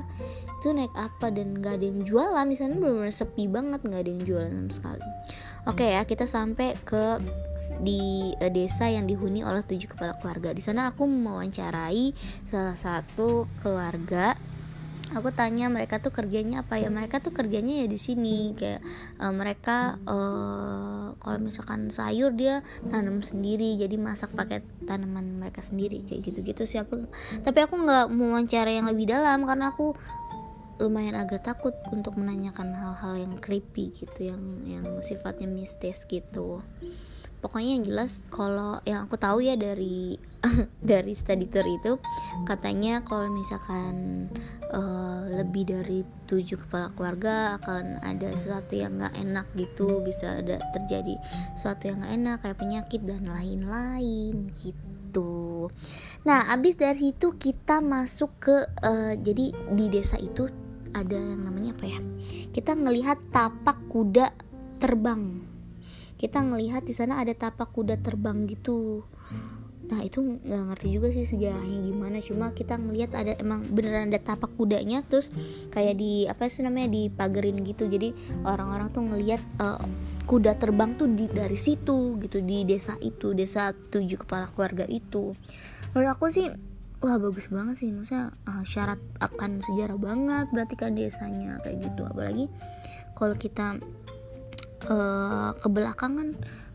itu 0.61 0.69
naik 0.69 0.93
apa? 0.93 1.33
Dan 1.33 1.57
gak 1.59 1.81
ada 1.81 1.85
yang 1.89 2.05
jualan. 2.05 2.45
Di 2.45 2.57
sana 2.57 2.77
benar-benar 2.77 3.15
sepi 3.15 3.49
banget 3.49 3.81
nggak 3.81 4.01
ada 4.05 4.11
yang 4.13 4.23
jualan 4.23 4.51
sama 4.53 4.71
sekali. 4.71 5.07
Oke 5.67 5.91
ya 5.91 6.01
kita 6.07 6.23
sampai 6.23 6.79
ke 6.87 7.19
di 7.83 8.31
uh, 8.39 8.47
desa 8.47 8.87
yang 8.87 9.03
dihuni 9.03 9.43
oleh 9.43 9.59
tujuh 9.61 9.91
kepala 9.91 10.15
keluarga. 10.17 10.55
Di 10.55 10.63
sana 10.63 10.89
aku 10.89 11.03
mewawancarai 11.03 12.15
salah 12.47 12.77
satu 12.79 13.45
keluarga 13.59 14.39
aku 15.15 15.29
tanya 15.33 15.69
mereka 15.71 16.01
tuh 16.01 16.13
kerjanya 16.13 16.61
apa 16.61 16.77
ya? 16.77 16.89
Mereka 16.91 17.21
tuh 17.23 17.33
kerjanya 17.33 17.83
ya 17.83 17.87
di 17.89 17.99
sini. 17.99 18.53
Kayak 18.53 18.81
uh, 19.21 19.33
mereka 19.33 19.97
uh, 20.05 21.15
kalau 21.17 21.39
misalkan 21.41 21.89
sayur 21.89 22.33
dia 22.33 22.65
tanam 22.89 23.21
sendiri. 23.25 23.77
Jadi 23.79 23.95
masak 23.97 24.33
pakai 24.33 24.61
tanaman 24.85 25.41
mereka 25.41 25.65
sendiri. 25.65 26.05
Kayak 26.05 26.29
gitu-gitu 26.29 26.63
sih 26.69 26.79
aku. 26.81 27.07
Tapi 27.41 27.59
aku 27.63 27.75
nggak 27.79 28.05
mau 28.13 28.37
wawancara 28.37 28.69
yang 28.69 28.89
lebih 28.89 29.09
dalam 29.09 29.45
karena 29.45 29.73
aku 29.73 29.97
lumayan 30.79 31.19
agak 31.19 31.43
takut 31.43 31.75
untuk 31.91 32.15
menanyakan 32.15 32.71
hal-hal 32.71 33.19
yang 33.19 33.35
creepy 33.43 33.91
gitu 33.91 34.31
yang 34.31 34.39
yang 34.63 34.87
sifatnya 35.03 35.51
mistis 35.51 36.07
gitu 36.07 36.63
pokoknya 37.39 37.79
yang 37.79 37.85
jelas 37.87 38.23
kalau 38.27 38.83
yang 38.83 39.07
aku 39.07 39.15
tahu 39.15 39.43
ya 39.43 39.55
dari 39.55 40.19
dari 40.91 41.11
study 41.15 41.47
tour 41.51 41.67
itu 41.67 41.99
katanya 42.47 43.03
kalau 43.03 43.27
misalkan 43.31 44.27
uh, 44.71 45.27
lebih 45.27 45.67
dari 45.67 45.99
tujuh 46.27 46.59
kepala 46.67 46.91
keluarga 46.95 47.59
akan 47.59 47.99
ada 48.03 48.31
sesuatu 48.35 48.75
yang 48.75 48.99
nggak 48.99 49.15
enak 49.19 49.47
gitu 49.55 49.99
bisa 50.03 50.39
ada 50.39 50.59
terjadi 50.75 51.15
sesuatu 51.55 51.91
yang 51.91 52.03
nggak 52.03 52.13
enak 52.15 52.37
kayak 52.43 52.59
penyakit 52.59 53.01
dan 53.03 53.23
lain-lain 53.27 54.51
gitu. 54.59 55.67
Nah 56.23 56.51
abis 56.53 56.79
dari 56.79 57.11
itu 57.11 57.35
kita 57.35 57.83
masuk 57.83 58.31
ke 58.39 58.57
uh, 58.83 59.13
jadi 59.19 59.51
di 59.75 59.85
desa 59.91 60.15
itu 60.19 60.47
ada 60.95 61.15
yang 61.15 61.43
namanya 61.43 61.75
apa 61.75 61.85
ya? 61.85 61.99
Kita 62.49 62.73
ngelihat 62.73 63.31
tapak 63.35 63.77
kuda 63.91 64.31
terbang 64.79 65.49
kita 66.19 66.43
ngelihat 66.43 66.83
di 66.83 66.91
sana 66.91 67.23
ada 67.23 67.31
tapak 67.31 67.71
kuda 67.71 67.95
terbang 68.03 68.43
gitu. 68.43 69.07
Nah 69.89 70.05
itu 70.05 70.21
nggak 70.21 70.63
ngerti 70.69 70.87
juga 70.93 71.07
sih 71.09 71.25
sejarahnya 71.25 71.79
gimana. 71.81 72.21
Cuma 72.21 72.53
kita 72.53 72.77
ngelihat 72.77 73.15
ada 73.15 73.33
emang 73.39 73.65
beneran 73.71 74.13
ada 74.13 74.21
tapak 74.21 74.53
kudanya 74.53 75.01
terus 75.01 75.33
kayak 75.73 75.97
di 75.97 76.29
apa 76.29 76.45
sih 76.51 76.61
namanya 76.61 76.91
di 76.91 77.09
pagerin 77.09 77.63
gitu. 77.65 77.89
Jadi 77.89 78.13
orang-orang 78.45 78.91
tuh 78.93 79.03
ngelihat 79.07 79.41
uh, 79.57 79.81
kuda 80.29 80.61
terbang 80.61 80.93
tuh 80.99 81.09
di 81.09 81.25
dari 81.25 81.57
situ 81.57 82.21
gitu 82.21 82.43
di 82.43 82.67
desa 82.67 82.99
itu 83.01 83.33
desa 83.33 83.73
tujuh 83.73 84.27
kepala 84.27 84.51
keluarga 84.53 84.85
itu. 84.85 85.33
Menurut 85.95 86.09
aku 86.13 86.29
sih 86.29 86.51
wah 87.01 87.17
bagus 87.17 87.49
banget 87.49 87.81
sih. 87.81 87.89
Maksudnya 87.89 88.35
uh, 88.45 88.61
syarat 88.67 89.01
akan 89.23 89.63
sejarah 89.63 89.97
banget 89.97 90.51
berarti 90.53 90.75
kan 90.77 90.93
desanya 90.93 91.57
kayak 91.65 91.81
gitu. 91.81 92.05
Apalagi 92.05 92.45
kalau 93.17 93.33
kita 93.35 93.81
uh, 94.87 95.51
ke 95.59 95.67
belakang 95.67 96.13
kan 96.15 96.29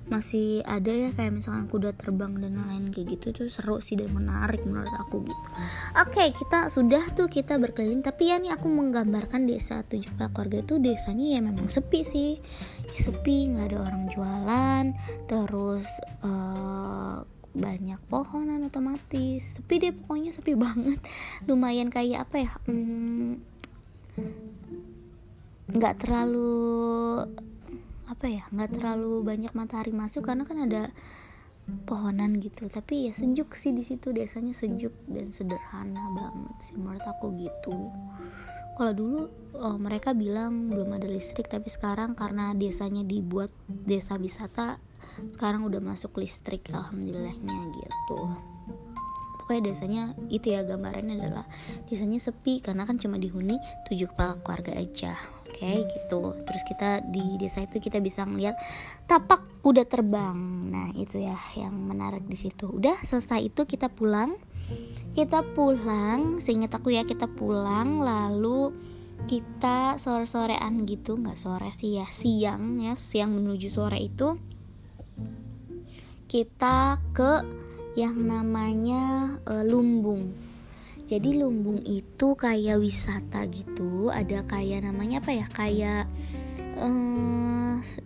masih 0.05 0.61
ada 0.69 0.93
ya 0.93 1.09
kayak 1.17 1.41
misalkan 1.41 1.65
kuda 1.65 1.97
terbang 1.97 2.37
dan 2.37 2.61
lain-lain 2.61 2.93
kayak 2.93 3.17
gitu 3.17 3.33
tuh 3.33 3.49
seru 3.49 3.81
sih 3.81 3.97
dan 3.97 4.13
menarik 4.13 4.61
menurut 4.69 4.93
aku 5.01 5.25
gitu. 5.25 5.49
Oke 5.97 6.21
okay, 6.21 6.29
kita 6.37 6.69
sudah 6.69 7.09
tuh 7.17 7.25
kita 7.25 7.57
berkeliling. 7.57 8.05
Tapi 8.05 8.29
ya 8.29 8.37
nih 8.37 8.53
aku 8.53 8.69
menggambarkan 8.69 9.49
desa 9.49 9.81
tujuh 9.89 10.13
keluarga 10.21 10.61
itu 10.61 10.77
desanya 10.77 11.27
ya 11.33 11.41
memang 11.41 11.73
sepi 11.73 12.05
sih. 12.05 12.37
Ya, 12.93 13.01
sepi 13.01 13.57
nggak 13.57 13.73
ada 13.73 13.79
orang 13.81 14.05
jualan. 14.13 14.85
Terus 15.25 15.89
uh, 16.21 17.25
banyak 17.57 18.01
pohonan 18.13 18.69
otomatis. 18.69 19.57
Sepi 19.57 19.89
deh 19.89 19.93
pokoknya 19.97 20.37
sepi 20.37 20.53
banget. 20.69 21.01
Lumayan 21.49 21.89
kayak 21.89 22.29
apa 22.29 22.45
ya 22.45 22.53
hmm, 22.69 23.41
nggak 25.73 25.97
terlalu 25.97 27.25
apa 28.05 28.27
ya 28.29 28.45
nggak 28.53 28.77
terlalu 28.77 29.25
banyak 29.25 29.53
matahari 29.57 29.93
masuk 29.93 30.29
karena 30.29 30.45
kan 30.45 30.61
ada 30.61 30.83
pohonan 31.89 32.37
gitu. 32.41 32.69
Tapi 32.69 33.09
ya 33.09 33.13
sejuk 33.17 33.57
sih 33.57 33.73
di 33.73 33.81
situ 33.85 34.13
desanya 34.13 34.53
sejuk 34.53 34.93
dan 35.09 35.33
sederhana 35.33 36.13
banget 36.13 36.57
sih 36.61 36.75
menurut 36.77 37.05
aku 37.05 37.33
gitu. 37.41 37.93
Kalau 38.75 38.93
dulu 38.93 39.19
oh, 39.55 39.79
mereka 39.79 40.13
bilang 40.13 40.69
belum 40.69 40.99
ada 40.99 41.07
listrik 41.07 41.47
tapi 41.47 41.71
sekarang 41.71 42.19
karena 42.19 42.53
desanya 42.59 43.07
dibuat 43.07 43.55
desa 43.69 44.19
wisata 44.19 44.83
sekarang 45.39 45.63
udah 45.63 45.79
masuk 45.79 46.19
listrik 46.19 46.69
alhamdulillahnya 46.75 47.59
gitu. 47.81 48.21
Pokoknya 49.45 49.63
desanya 49.71 50.03
itu 50.33 50.57
ya 50.57 50.65
gambarannya 50.65 51.21
adalah 51.21 51.45
desanya 51.87 52.17
sepi 52.17 52.65
karena 52.65 52.89
kan 52.89 52.97
cuma 52.97 53.21
dihuni 53.21 53.61
tujuh 53.87 54.09
kepala 54.11 54.41
keluarga 54.41 54.73
aja 54.73 55.21
okay, 55.55 55.87
gitu. 55.87 56.35
Terus 56.43 56.63
kita 56.67 57.01
di 57.07 57.39
desa 57.39 57.63
itu 57.63 57.79
kita 57.79 58.03
bisa 58.03 58.27
ngeliat 58.27 58.59
tapak 59.07 59.63
kuda 59.63 59.87
terbang. 59.87 60.37
Nah 60.71 60.89
itu 60.99 61.23
ya 61.23 61.39
yang 61.55 61.73
menarik 61.73 62.27
di 62.27 62.35
situ. 62.35 62.67
Udah 62.69 62.99
selesai 63.07 63.55
itu 63.55 63.63
kita 63.65 63.87
pulang. 63.89 64.35
Kita 65.15 65.47
pulang 65.55 66.43
seingat 66.43 66.75
aku 66.75 66.91
ya 66.91 67.07
kita 67.07 67.31
pulang 67.31 68.03
lalu 68.03 68.75
kita 69.31 69.97
sore-sorean 69.97 70.85
gitu. 70.85 71.15
Nggak 71.17 71.39
sore 71.39 71.71
sih 71.71 72.03
ya 72.03 72.07
siang 72.11 72.83
ya 72.83 72.99
siang 72.99 73.39
menuju 73.39 73.69
sore 73.71 74.03
itu. 74.03 74.37
Kita 76.27 76.99
ke 77.15 77.33
yang 77.95 78.27
namanya 78.27 79.39
e, 79.47 79.63
Lumbung. 79.63 80.44
Jadi 81.05 81.37
Lumbung 81.37 81.85
itu 81.85 82.33
kayak 82.33 82.81
wisata 82.81 83.45
gitu, 83.53 84.09
ada 84.09 84.41
kayak 84.49 84.89
namanya 84.89 85.21
apa 85.21 85.37
ya? 85.37 85.47
Kayak 85.53 86.09
e, 86.81 86.89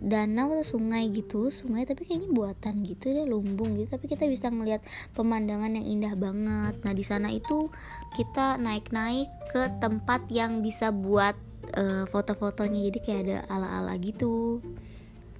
danau 0.03 0.51
atau 0.51 0.67
sungai 0.67 1.07
gitu, 1.07 1.47
sungai 1.47 1.87
tapi 1.87 2.03
kayaknya 2.03 2.29
buatan 2.35 2.83
gitu 2.83 3.07
deh 3.07 3.23
Lumbung 3.23 3.79
gitu. 3.79 3.95
Tapi 3.95 4.05
kita 4.11 4.27
bisa 4.27 4.51
melihat 4.51 4.83
pemandangan 5.15 5.79
yang 5.79 5.87
indah 5.87 6.13
banget. 6.19 6.75
Nah 6.83 6.93
di 6.93 7.03
sana 7.07 7.31
itu 7.31 7.71
kita 8.19 8.59
naik-naik 8.59 9.31
ke 9.55 9.79
tempat 9.79 10.27
yang 10.27 10.59
bisa 10.59 10.91
buat 10.91 11.39
e, 11.71 12.03
foto-fotonya, 12.03 12.91
jadi 12.91 12.99
kayak 12.99 13.21
ada 13.23 13.37
ala-ala 13.47 13.95
gitu 13.95 14.59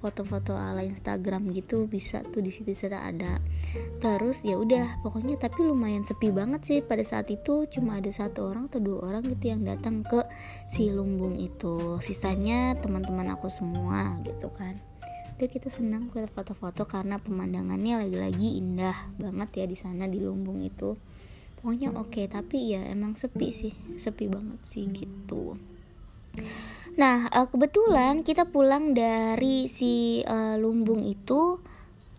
foto-foto 0.00 0.56
ala 0.56 0.80
Instagram 0.80 1.52
gitu 1.52 1.84
bisa 1.84 2.24
tuh 2.32 2.40
di 2.40 2.48
situ 2.48 2.72
sudah 2.72 3.06
ada. 3.06 3.38
Terus 4.00 4.42
ya 4.42 4.56
udah 4.56 5.04
pokoknya 5.04 5.36
tapi 5.36 5.62
lumayan 5.62 6.02
sepi 6.02 6.32
banget 6.32 6.60
sih 6.64 6.78
pada 6.80 7.04
saat 7.04 7.28
itu. 7.28 7.68
Cuma 7.68 8.00
ada 8.00 8.08
satu 8.08 8.48
orang 8.48 8.72
atau 8.72 8.80
dua 8.80 9.12
orang 9.12 9.22
gitu 9.28 9.52
yang 9.52 9.62
datang 9.62 10.00
ke 10.02 10.24
si 10.72 10.88
lumbung 10.88 11.36
itu. 11.36 12.00
Sisanya 12.00 12.74
teman-teman 12.80 13.28
aku 13.36 13.52
semua 13.52 14.16
gitu 14.24 14.48
kan. 14.50 14.80
Udah 15.36 15.48
kita 15.48 15.68
senang 15.68 16.08
foto-foto 16.08 16.88
karena 16.88 17.20
pemandangannya 17.20 18.08
lagi-lagi 18.08 18.60
indah 18.60 18.96
banget 19.20 19.64
ya 19.64 19.66
di 19.68 19.76
sana 19.76 20.08
di 20.08 20.18
lumbung 20.18 20.64
itu. 20.64 20.96
Pokoknya 21.60 21.92
oke 21.92 22.16
okay, 22.16 22.24
tapi 22.24 22.72
ya 22.72 22.88
emang 22.88 23.20
sepi 23.20 23.48
sih. 23.52 23.72
Sepi 24.00 24.32
banget 24.32 24.60
sih 24.64 24.88
gitu 24.88 25.60
Nah, 27.00 27.32
uh, 27.32 27.48
kebetulan 27.48 28.20
kita 28.20 28.44
pulang 28.52 28.92
dari 28.92 29.72
si 29.72 30.20
uh, 30.20 30.60
Lumbung 30.60 31.00
itu 31.08 31.56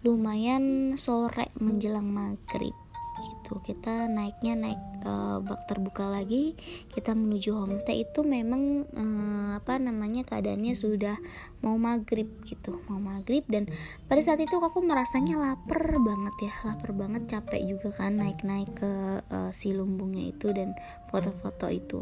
lumayan 0.02 0.98
sore 0.98 1.54
menjelang 1.62 2.10
maghrib 2.10 2.74
gitu. 3.22 3.62
Kita 3.62 4.10
naiknya 4.10 4.58
naik 4.58 4.82
uh, 5.06 5.38
bak 5.46 5.70
terbuka 5.70 6.10
lagi, 6.10 6.58
kita 6.98 7.14
menuju 7.14 7.54
homestay 7.54 8.10
itu 8.10 8.26
memang 8.26 8.90
uh, 8.98 9.62
apa 9.62 9.78
namanya 9.78 10.26
keadaannya 10.26 10.74
sudah 10.74 11.14
mau 11.62 11.78
maghrib 11.78 12.42
gitu, 12.42 12.82
mau 12.90 12.98
maghrib 12.98 13.46
dan 13.46 13.70
pada 14.10 14.26
saat 14.26 14.42
itu 14.42 14.58
aku 14.58 14.82
merasanya 14.82 15.38
lapar 15.38 15.94
banget 16.02 16.50
ya, 16.50 16.54
lapar 16.66 16.98
banget, 16.98 17.30
capek 17.30 17.62
juga 17.70 17.94
kan 17.94 18.18
naik-naik 18.18 18.74
ke 18.74 19.22
uh, 19.30 19.54
si 19.54 19.78
lumbungnya 19.78 20.34
itu 20.34 20.50
dan 20.50 20.74
foto-foto 21.14 21.70
itu. 21.70 22.02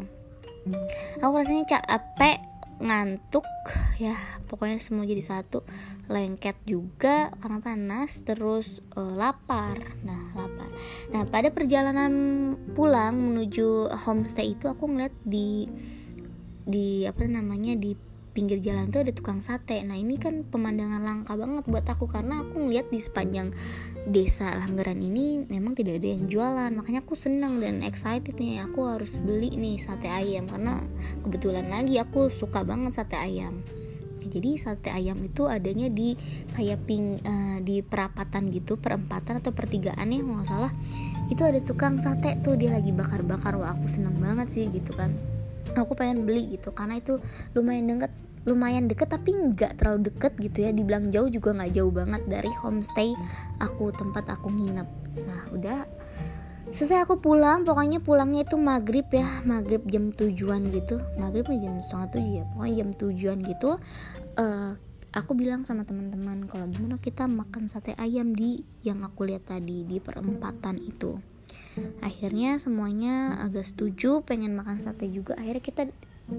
Aku 1.20 1.36
rasanya 1.36 1.68
capek 1.68 2.40
ngantuk 2.80 3.44
ya 4.00 4.16
pokoknya 4.48 4.80
semua 4.80 5.04
jadi 5.04 5.20
satu. 5.20 5.62
Lengket 6.10 6.56
juga 6.66 7.30
karena 7.38 7.60
panas 7.60 8.24
terus 8.24 8.82
uh, 8.96 9.14
lapar. 9.14 9.78
Nah 10.02 10.34
lapar. 10.34 10.68
Nah 11.12 11.22
pada 11.28 11.52
perjalanan 11.52 12.12
pulang 12.74 13.14
menuju 13.14 13.92
homestay 14.08 14.56
itu 14.58 14.66
aku 14.66 14.90
ngeliat 14.90 15.14
di 15.22 15.68
di 16.64 17.04
apa 17.04 17.24
namanya 17.28 17.76
di 17.76 18.09
pinggir 18.30 18.62
jalan 18.62 18.88
tuh 18.88 19.02
ada 19.02 19.12
tukang 19.12 19.42
sate. 19.42 19.82
Nah 19.82 19.98
ini 19.98 20.16
kan 20.16 20.46
pemandangan 20.46 21.02
langka 21.02 21.34
banget 21.34 21.64
buat 21.66 21.86
aku 21.86 22.06
karena 22.06 22.46
aku 22.46 22.66
ngeliat 22.66 22.88
di 22.88 23.02
sepanjang 23.02 23.50
desa 24.06 24.54
Langgaran 24.56 25.02
ini 25.02 25.44
memang 25.50 25.74
tidak 25.74 26.02
ada 26.02 26.08
yang 26.14 26.24
jualan. 26.30 26.70
Makanya 26.72 27.00
aku 27.02 27.14
senang 27.18 27.58
dan 27.58 27.82
excited 27.82 28.38
nih 28.38 28.62
aku 28.62 28.86
harus 28.86 29.18
beli 29.18 29.54
nih 29.54 29.76
sate 29.82 30.06
ayam 30.06 30.46
karena 30.46 30.78
kebetulan 31.26 31.66
lagi 31.68 31.98
aku 31.98 32.30
suka 32.30 32.62
banget 32.62 32.94
sate 32.96 33.18
ayam. 33.18 33.60
Jadi 34.30 34.60
sate 34.62 34.94
ayam 34.94 35.18
itu 35.26 35.50
adanya 35.50 35.90
di 35.90 36.14
kayak 36.54 36.86
ping 36.86 37.18
uh, 37.26 37.58
di 37.58 37.82
perapatan 37.82 38.54
gitu 38.54 38.78
perempatan 38.78 39.42
atau 39.42 39.50
pertigaan 39.50 40.14
ya 40.14 40.22
nggak 40.22 40.46
salah. 40.46 40.72
Itu 41.30 41.42
ada 41.46 41.58
tukang 41.62 41.98
sate 41.98 42.38
tuh 42.42 42.54
dia 42.54 42.70
lagi 42.70 42.94
bakar-bakar. 42.94 43.58
Wah 43.58 43.74
aku 43.74 43.90
seneng 43.90 44.18
banget 44.22 44.54
sih 44.54 44.70
gitu 44.70 44.94
kan 44.94 45.29
aku 45.76 45.92
pengen 45.94 46.26
beli 46.26 46.50
gitu. 46.54 46.72
Karena 46.74 46.98
itu 46.98 47.18
lumayan 47.54 47.86
deket 47.86 48.12
lumayan 48.48 48.88
deket 48.88 49.12
tapi 49.12 49.36
nggak 49.36 49.76
terlalu 49.76 50.10
deket 50.10 50.32
gitu 50.40 50.64
ya. 50.64 50.70
Dibilang 50.72 51.12
jauh 51.12 51.28
juga 51.28 51.54
nggak 51.54 51.72
jauh 51.76 51.92
banget 51.92 52.22
dari 52.26 52.50
homestay 52.62 53.12
aku 53.60 53.92
tempat 53.94 54.26
aku 54.32 54.48
nginep. 54.50 54.88
Nah 55.26 55.42
udah. 55.54 55.80
Selesai 56.70 57.02
aku 57.02 57.18
pulang 57.18 57.66
pokoknya 57.66 57.98
pulangnya 57.98 58.46
itu 58.46 58.54
maghrib 58.54 59.06
ya. 59.10 59.26
Maghrib 59.42 59.82
jam 59.90 60.14
tujuan 60.14 60.70
gitu. 60.70 61.02
Maghrib 61.18 61.50
jam 61.50 61.82
setengah 61.82 62.08
tujuh 62.14 62.32
ya. 62.40 62.44
Pokoknya 62.54 62.74
jam 62.78 62.88
tujuan 62.94 63.38
gitu. 63.42 63.70
Uh, 64.38 64.78
aku 65.10 65.34
bilang 65.34 65.66
sama 65.66 65.82
teman-teman 65.82 66.46
kalau 66.46 66.70
gimana 66.70 66.96
kita 67.02 67.26
makan 67.26 67.66
sate 67.66 67.98
ayam 67.98 68.30
di 68.30 68.62
yang 68.86 69.02
aku 69.02 69.26
lihat 69.26 69.50
tadi 69.50 69.82
di 69.82 69.98
perempatan 69.98 70.78
itu 70.78 71.18
akhirnya 72.00 72.58
semuanya 72.58 73.38
agak 73.42 73.66
setuju 73.66 74.22
pengen 74.26 74.56
makan 74.58 74.82
sate 74.82 75.06
juga. 75.10 75.38
Akhirnya 75.38 75.62
kita 75.62 75.82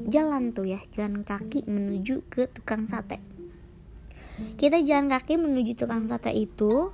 jalan 0.07 0.55
tuh 0.55 0.67
ya 0.67 0.79
jalan 0.95 1.23
kaki 1.27 1.67
menuju 1.67 2.23
ke 2.31 2.47
tukang 2.51 2.87
sate. 2.87 3.19
Kita 4.57 4.79
jalan 4.81 5.11
kaki 5.11 5.37
menuju 5.37 5.85
tukang 5.85 6.07
sate 6.07 6.31
itu 6.33 6.89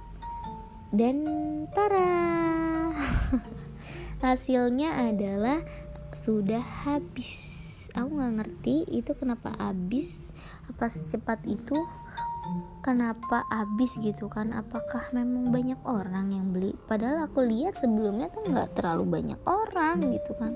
dan 0.91 1.23
tara! 1.71 2.95
Hasilnya 4.23 5.13
adalah 5.13 5.61
sudah 6.15 6.63
habis. 6.87 7.55
Aku 7.93 8.17
nggak 8.17 8.33
ngerti 8.41 8.75
itu 8.93 9.13
kenapa 9.17 9.53
habis 9.57 10.29
apa 10.69 10.89
secepat 10.89 11.41
itu 11.49 11.77
kenapa 12.87 13.43
habis 13.51 13.91
gitu 13.99 14.31
kan? 14.31 14.55
Apakah 14.55 15.11
memang 15.11 15.51
banyak 15.51 15.75
orang 15.83 16.31
yang 16.31 16.55
beli? 16.55 16.71
Padahal 16.87 17.27
aku 17.27 17.43
lihat 17.43 17.75
sebelumnya 17.75 18.31
tuh 18.31 18.47
nggak 18.47 18.79
terlalu 18.79 19.19
banyak 19.19 19.39
orang 19.43 20.15
gitu 20.15 20.31
kan. 20.39 20.55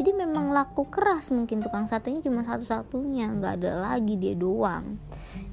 Jadi 0.00 0.10
memang 0.16 0.52
laku 0.52 0.88
keras 0.88 1.32
mungkin 1.32 1.60
tukang 1.60 1.84
satenya 1.84 2.24
cuma 2.24 2.44
satu-satunya 2.48 3.28
nggak 3.36 3.52
ada 3.60 3.72
lagi 3.92 4.16
dia 4.16 4.32
doang. 4.32 4.96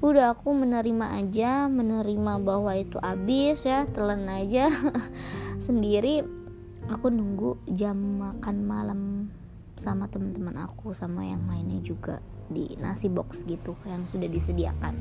Udah 0.00 0.32
aku 0.32 0.56
menerima 0.56 1.20
aja 1.20 1.68
menerima 1.68 2.32
bahwa 2.40 2.72
itu 2.72 2.96
habis 3.04 3.64
ya 3.68 3.84
telan 3.92 4.24
aja 4.28 4.72
sendiri. 5.68 6.24
Aku 6.88 7.08
nunggu 7.08 7.64
jam 7.72 7.96
makan 7.96 8.56
malam 8.64 9.00
sama 9.80 10.04
teman-teman 10.06 10.56
aku 10.68 10.92
sama 10.92 11.24
yang 11.24 11.44
lainnya 11.48 11.80
juga 11.80 12.20
di 12.48 12.76
nasi 12.76 13.08
box 13.08 13.48
gitu 13.48 13.72
yang 13.88 14.04
sudah 14.04 14.28
disediakan 14.28 15.00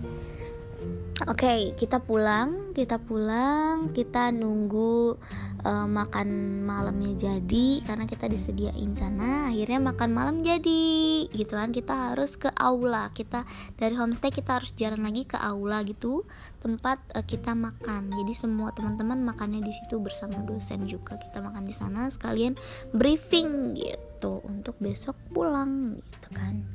Oke, 1.23 1.45
okay, 1.47 1.59
kita 1.79 2.03
pulang, 2.03 2.75
kita 2.75 2.99
pulang, 2.99 3.95
kita 3.95 4.33
nunggu 4.33 5.15
uh, 5.63 5.87
makan 5.87 6.59
malamnya 6.67 7.15
jadi 7.15 7.79
karena 7.85 8.03
kita 8.09 8.27
disediain 8.27 8.91
sana. 8.91 9.47
Akhirnya 9.47 9.79
makan 9.79 10.11
malam 10.11 10.35
jadi, 10.43 11.23
gitu 11.31 11.53
kan? 11.55 11.71
Kita 11.71 12.11
harus 12.11 12.35
ke 12.35 12.51
aula. 12.51 13.07
Kita 13.15 13.47
dari 13.79 13.95
homestay 13.95 14.35
kita 14.35 14.59
harus 14.59 14.75
jalan 14.75 15.05
lagi 15.05 15.23
ke 15.23 15.39
aula 15.39 15.85
gitu, 15.87 16.27
tempat 16.59 16.99
uh, 17.15 17.23
kita 17.23 17.55
makan. 17.55 18.11
Jadi 18.11 18.33
semua 18.35 18.75
teman-teman 18.75 19.23
makannya 19.23 19.63
di 19.63 19.71
situ 19.71 20.03
bersama 20.03 20.43
dosen 20.43 20.89
juga. 20.89 21.15
Kita 21.15 21.39
makan 21.39 21.63
di 21.63 21.71
sana 21.71 22.11
sekalian 22.11 22.59
briefing 22.91 23.79
gitu 23.79 24.43
untuk 24.43 24.75
besok 24.81 25.15
pulang, 25.31 26.03
gitu 26.03 26.29
kan? 26.35 26.67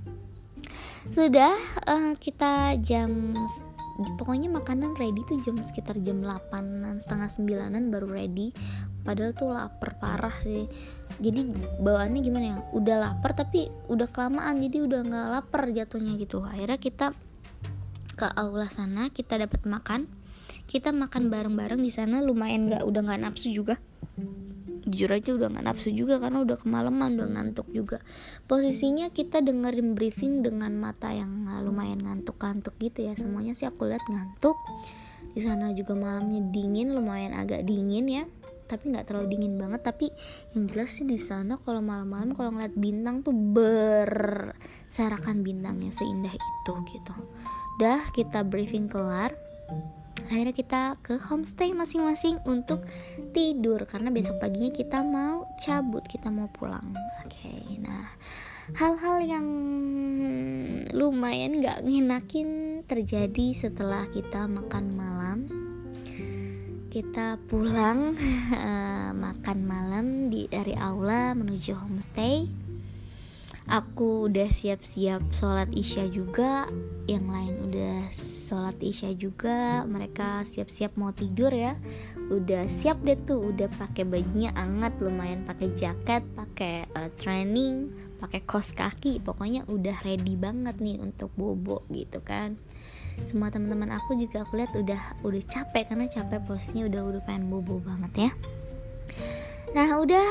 Sudah 1.12 1.52
uh, 1.84 2.12
kita 2.16 2.80
jam 2.80 3.36
pokoknya 3.98 4.46
makanan 4.46 4.94
ready 4.94 5.26
tuh 5.26 5.42
jam 5.42 5.58
sekitar 5.58 5.98
jam 6.06 6.22
8 6.22 7.02
setengah 7.02 7.26
sembilanan 7.26 7.90
baru 7.90 8.06
ready. 8.06 8.54
Padahal 9.02 9.34
tuh 9.34 9.50
lapar 9.50 9.98
parah 9.98 10.36
sih. 10.38 10.70
Jadi 11.18 11.50
bawaannya 11.82 12.20
gimana 12.22 12.44
ya? 12.46 12.56
Udah 12.70 12.96
lapar 13.10 13.34
tapi 13.34 13.66
udah 13.90 14.06
kelamaan 14.10 14.62
jadi 14.62 14.86
udah 14.86 15.00
nggak 15.02 15.28
lapar 15.34 15.62
jatuhnya 15.74 16.14
gitu. 16.20 16.46
Akhirnya 16.46 16.78
kita 16.78 17.06
ke 18.14 18.26
aula 18.38 18.70
sana 18.70 19.10
kita 19.10 19.34
dapat 19.38 19.66
makan. 19.66 20.06
Kita 20.68 20.92
makan 20.92 21.32
bareng-bareng 21.32 21.80
di 21.80 21.88
sana 21.88 22.20
lumayan 22.20 22.68
nggak 22.68 22.84
udah 22.84 23.00
nggak 23.02 23.20
nafsu 23.24 23.50
juga 23.50 23.80
jujur 24.88 25.12
aja 25.12 25.30
udah 25.36 25.52
gak 25.52 25.66
nafsu 25.68 25.92
juga 25.92 26.16
karena 26.16 26.42
udah 26.42 26.56
kemalaman 26.56 27.20
udah 27.20 27.28
ngantuk 27.28 27.68
juga. 27.70 28.00
Posisinya 28.48 29.12
kita 29.12 29.44
dengerin 29.44 29.92
briefing 29.92 30.40
dengan 30.40 30.72
mata 30.80 31.12
yang 31.12 31.46
uh, 31.46 31.60
lumayan 31.60 32.00
ngantuk-ngantuk 32.00 32.74
gitu 32.80 33.06
ya. 33.06 33.12
Semuanya 33.14 33.52
sih 33.52 33.68
aku 33.68 33.86
lihat 33.86 34.02
ngantuk. 34.08 34.56
Di 35.36 35.44
sana 35.44 35.70
juga 35.76 35.92
malamnya 35.92 36.40
dingin 36.48 36.96
lumayan 36.96 37.36
agak 37.36 37.68
dingin 37.68 38.08
ya. 38.08 38.24
Tapi 38.68 38.92
nggak 38.92 39.08
terlalu 39.08 39.36
dingin 39.36 39.60
banget. 39.60 39.84
Tapi 39.84 40.08
yang 40.56 40.64
jelas 40.68 40.96
sih 40.96 41.04
di 41.04 41.20
sana 41.20 41.60
kalau 41.60 41.84
malam-malam 41.84 42.32
kalau 42.32 42.56
ngeliat 42.56 42.72
bintang 42.72 43.20
tuh 43.20 43.36
berserakan 43.36 45.44
bintangnya 45.44 45.92
seindah 45.92 46.32
itu 46.32 46.72
gitu. 46.88 47.14
Dah 47.78 48.00
kita 48.16 48.42
briefing 48.42 48.88
kelar 48.88 49.36
akhirnya 50.26 50.54
kita 50.54 50.82
ke 50.98 51.14
homestay 51.16 51.70
masing-masing 51.70 52.42
untuk 52.42 52.82
tidur. 53.30 53.86
Karena 53.86 54.10
besok 54.10 54.42
paginya 54.42 54.74
kita 54.74 55.06
mau 55.06 55.46
cabut 55.62 56.02
kita 56.10 56.28
mau 56.34 56.50
pulang. 56.50 56.90
Oke 57.22 57.46
okay, 57.46 57.78
nah 57.78 58.10
hal-hal 58.76 59.24
yang 59.24 59.46
lumayan 60.92 61.64
gak 61.64 61.86
ngenakin 61.86 62.82
terjadi 62.84 63.46
setelah 63.56 64.04
kita 64.10 64.44
makan 64.44 64.84
malam. 64.92 65.38
Kita 66.88 67.38
pulang 67.48 68.16
makan 69.24 69.58
malam 69.64 70.32
di 70.32 70.48
dari 70.48 70.74
aula 70.74 71.32
menuju 71.36 71.76
homestay 71.76 72.67
aku 73.68 74.32
udah 74.32 74.48
siap-siap 74.48 75.28
sholat 75.28 75.68
isya 75.76 76.08
juga 76.08 76.66
yang 77.04 77.28
lain 77.28 77.68
udah 77.68 78.08
sholat 78.12 78.80
isya 78.80 79.12
juga. 79.14 79.84
Mereka 79.84 80.48
siap-siap 80.48 80.96
mau 80.96 81.12
tidur 81.12 81.52
ya. 81.52 81.76
Udah 82.32 82.64
siap 82.68 83.04
deh 83.04 83.16
tuh 83.28 83.52
udah 83.52 83.68
pakai 83.76 84.08
bajunya 84.08 84.52
anget 84.56 84.96
lumayan 85.00 85.44
pakai 85.44 85.72
jaket 85.76 86.24
pakai 86.32 86.88
uh, 86.96 87.12
training 87.20 87.92
pakai 88.18 88.40
kos 88.48 88.72
kaki. 88.72 89.20
Pokoknya 89.20 89.68
udah 89.68 89.94
ready 90.02 90.34
banget 90.34 90.80
nih 90.80 90.98
untuk 90.98 91.28
bobo 91.36 91.84
gitu 91.92 92.24
kan. 92.24 92.56
Semua 93.28 93.52
teman-teman 93.52 93.92
aku 93.92 94.16
juga 94.16 94.48
aku 94.48 94.56
lihat 94.56 94.72
udah 94.72 95.22
udah 95.28 95.42
capek 95.44 95.92
karena 95.92 96.06
capek 96.08 96.40
posnya 96.48 96.88
udah 96.88 97.02
udah 97.04 97.22
pengen 97.26 97.52
bobo 97.52 97.82
banget 97.84 98.30
ya 98.30 98.32
nah 99.76 99.88
udah. 100.00 100.26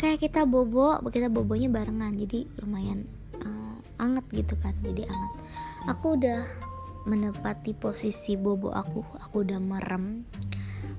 Kayak 0.00 0.18
kita 0.28 0.48
bobo. 0.48 1.00
Kita 1.08 1.28
bobonya 1.28 1.68
barengan 1.68 2.16
jadi 2.16 2.48
lumayan 2.64 3.04
uh, 3.40 3.76
anget 4.00 4.24
gitu 4.32 4.54
kan 4.60 4.72
jadi 4.80 5.08
anget. 5.08 5.32
Aku 5.92 6.16
udah 6.16 6.44
menepati 7.04 7.76
posisi 7.76 8.36
bobo 8.40 8.72
aku. 8.72 9.04
Aku 9.28 9.44
udah 9.44 9.60
merem. 9.60 10.24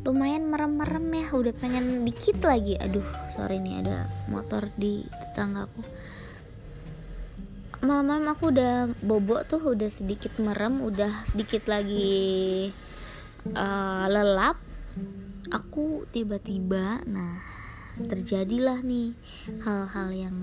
Lumayan 0.06 0.50
merem-merem 0.54 1.06
ya. 1.14 1.28
Udah 1.34 1.54
pengen 1.58 2.06
dikit 2.06 2.42
lagi. 2.46 2.78
Aduh 2.78 3.06
sorry 3.34 3.58
nih 3.58 3.82
ada 3.82 4.06
motor 4.30 4.70
di 4.78 5.02
tetangga 5.06 5.66
aku. 5.66 5.82
Malam-malam 7.86 8.34
aku 8.34 8.50
udah 8.50 8.90
bobo 9.06 9.42
tuh 9.46 9.62
udah 9.62 9.90
sedikit 9.94 10.34
merem 10.42 10.82
udah 10.82 11.26
sedikit 11.30 11.70
lagi 11.70 12.70
uh, 13.54 14.06
lelap. 14.10 14.58
Aku 15.54 16.10
tiba-tiba 16.10 17.06
nah 17.06 17.55
terjadilah 17.96 18.84
nih 18.84 19.16
hal-hal 19.64 20.10
yang 20.12 20.38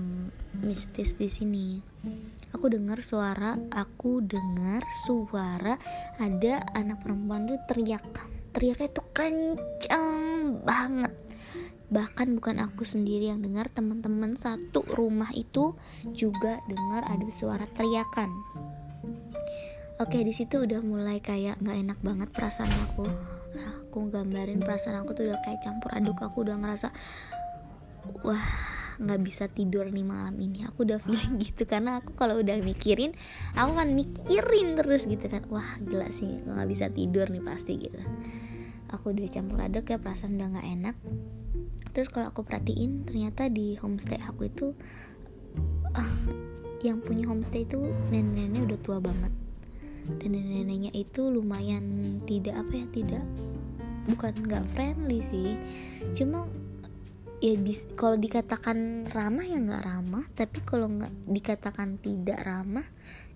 mistis 0.65 1.13
di 1.17 1.29
sini. 1.29 1.67
Aku 2.53 2.69
dengar 2.69 3.01
suara, 3.01 3.57
aku 3.73 4.21
dengar 4.21 4.85
suara 5.05 5.77
ada 6.21 6.61
anak 6.77 7.01
perempuan 7.01 7.49
tuh 7.49 7.61
teriak. 7.65 8.05
Teriaknya 8.53 8.89
tuh 8.93 9.07
kencang 9.13 10.61
banget. 10.61 11.13
Bahkan 11.93 12.37
bukan 12.37 12.57
aku 12.61 12.85
sendiri 12.85 13.29
yang 13.29 13.41
dengar, 13.41 13.69
teman-teman 13.69 14.33
satu 14.33 14.81
rumah 14.97 15.29
itu 15.33 15.77
juga 16.13 16.61
dengar 16.65 17.05
ada 17.05 17.29
suara 17.29 17.65
teriakan. 17.69 18.29
Oke, 20.01 20.25
di 20.25 20.33
situ 20.33 20.65
udah 20.65 20.81
mulai 20.81 21.21
kayak 21.21 21.61
nggak 21.61 21.77
enak 21.85 21.99
banget 22.01 22.29
perasaan 22.33 22.73
aku. 22.89 23.05
Aku 23.93 24.09
gambarin 24.09 24.57
perasaan 24.57 25.05
aku 25.05 25.13
tuh 25.13 25.29
udah 25.29 25.37
kayak 25.45 25.61
campur 25.61 25.93
aduk. 25.93 26.17
Aku 26.17 26.41
udah 26.41 26.57
ngerasa 26.57 26.89
wah 28.23 28.73
nggak 29.01 29.21
bisa 29.25 29.49
tidur 29.49 29.89
nih 29.89 30.05
malam 30.05 30.35
ini. 30.37 30.65
Aku 30.69 30.85
udah 30.85 31.01
feeling 31.01 31.39
gitu 31.45 31.65
karena 31.65 32.01
aku 32.01 32.13
kalau 32.13 32.37
udah 32.39 32.57
mikirin 32.61 33.15
aku 33.57 33.71
kan 33.73 33.89
mikirin 33.93 34.77
terus 34.77 35.09
gitu 35.09 35.25
kan. 35.25 35.43
Wah 35.49 35.79
gila 35.81 36.09
sih 36.13 36.29
nggak 36.43 36.67
bisa 36.69 36.85
tidur 36.93 37.29
nih 37.29 37.43
pasti 37.43 37.73
gitu. 37.79 37.99
Aku 38.93 39.09
udah 39.09 39.25
campur 39.31 39.57
aduk 39.57 39.89
ya 39.89 39.97
perasaan 39.97 40.37
udah 40.37 40.47
nggak 40.57 40.67
enak. 40.79 40.95
Terus 41.93 42.09
kalau 42.09 42.29
aku 42.29 42.45
perhatiin 42.45 43.05
ternyata 43.05 43.49
di 43.49 43.77
homestay 43.77 44.21
aku 44.21 44.49
itu 44.49 44.67
yang 46.87 46.99
punya 47.01 47.29
homestay 47.29 47.65
itu 47.65 47.79
nenek-neneknya 48.13 48.61
udah 48.69 48.79
tua 48.81 48.97
banget. 49.01 49.33
Dan 50.19 50.35
nenek-neneknya 50.35 50.91
itu 50.93 51.31
lumayan 51.31 52.19
tidak 52.27 52.59
apa 52.59 52.73
ya 52.75 52.85
tidak 52.91 53.23
bukan 54.03 54.35
nggak 54.45 54.67
friendly 54.75 55.23
sih. 55.23 55.55
Cuma 56.11 56.45
ya 57.43 57.59
kalau 57.99 58.15
dikatakan 58.15 59.11
ramah 59.11 59.43
ya 59.43 59.59
nggak 59.59 59.83
ramah 59.83 60.23
tapi 60.31 60.63
kalau 60.63 60.87
nggak 60.87 61.11
dikatakan 61.27 61.99
tidak 61.99 62.39
ramah 62.47 62.87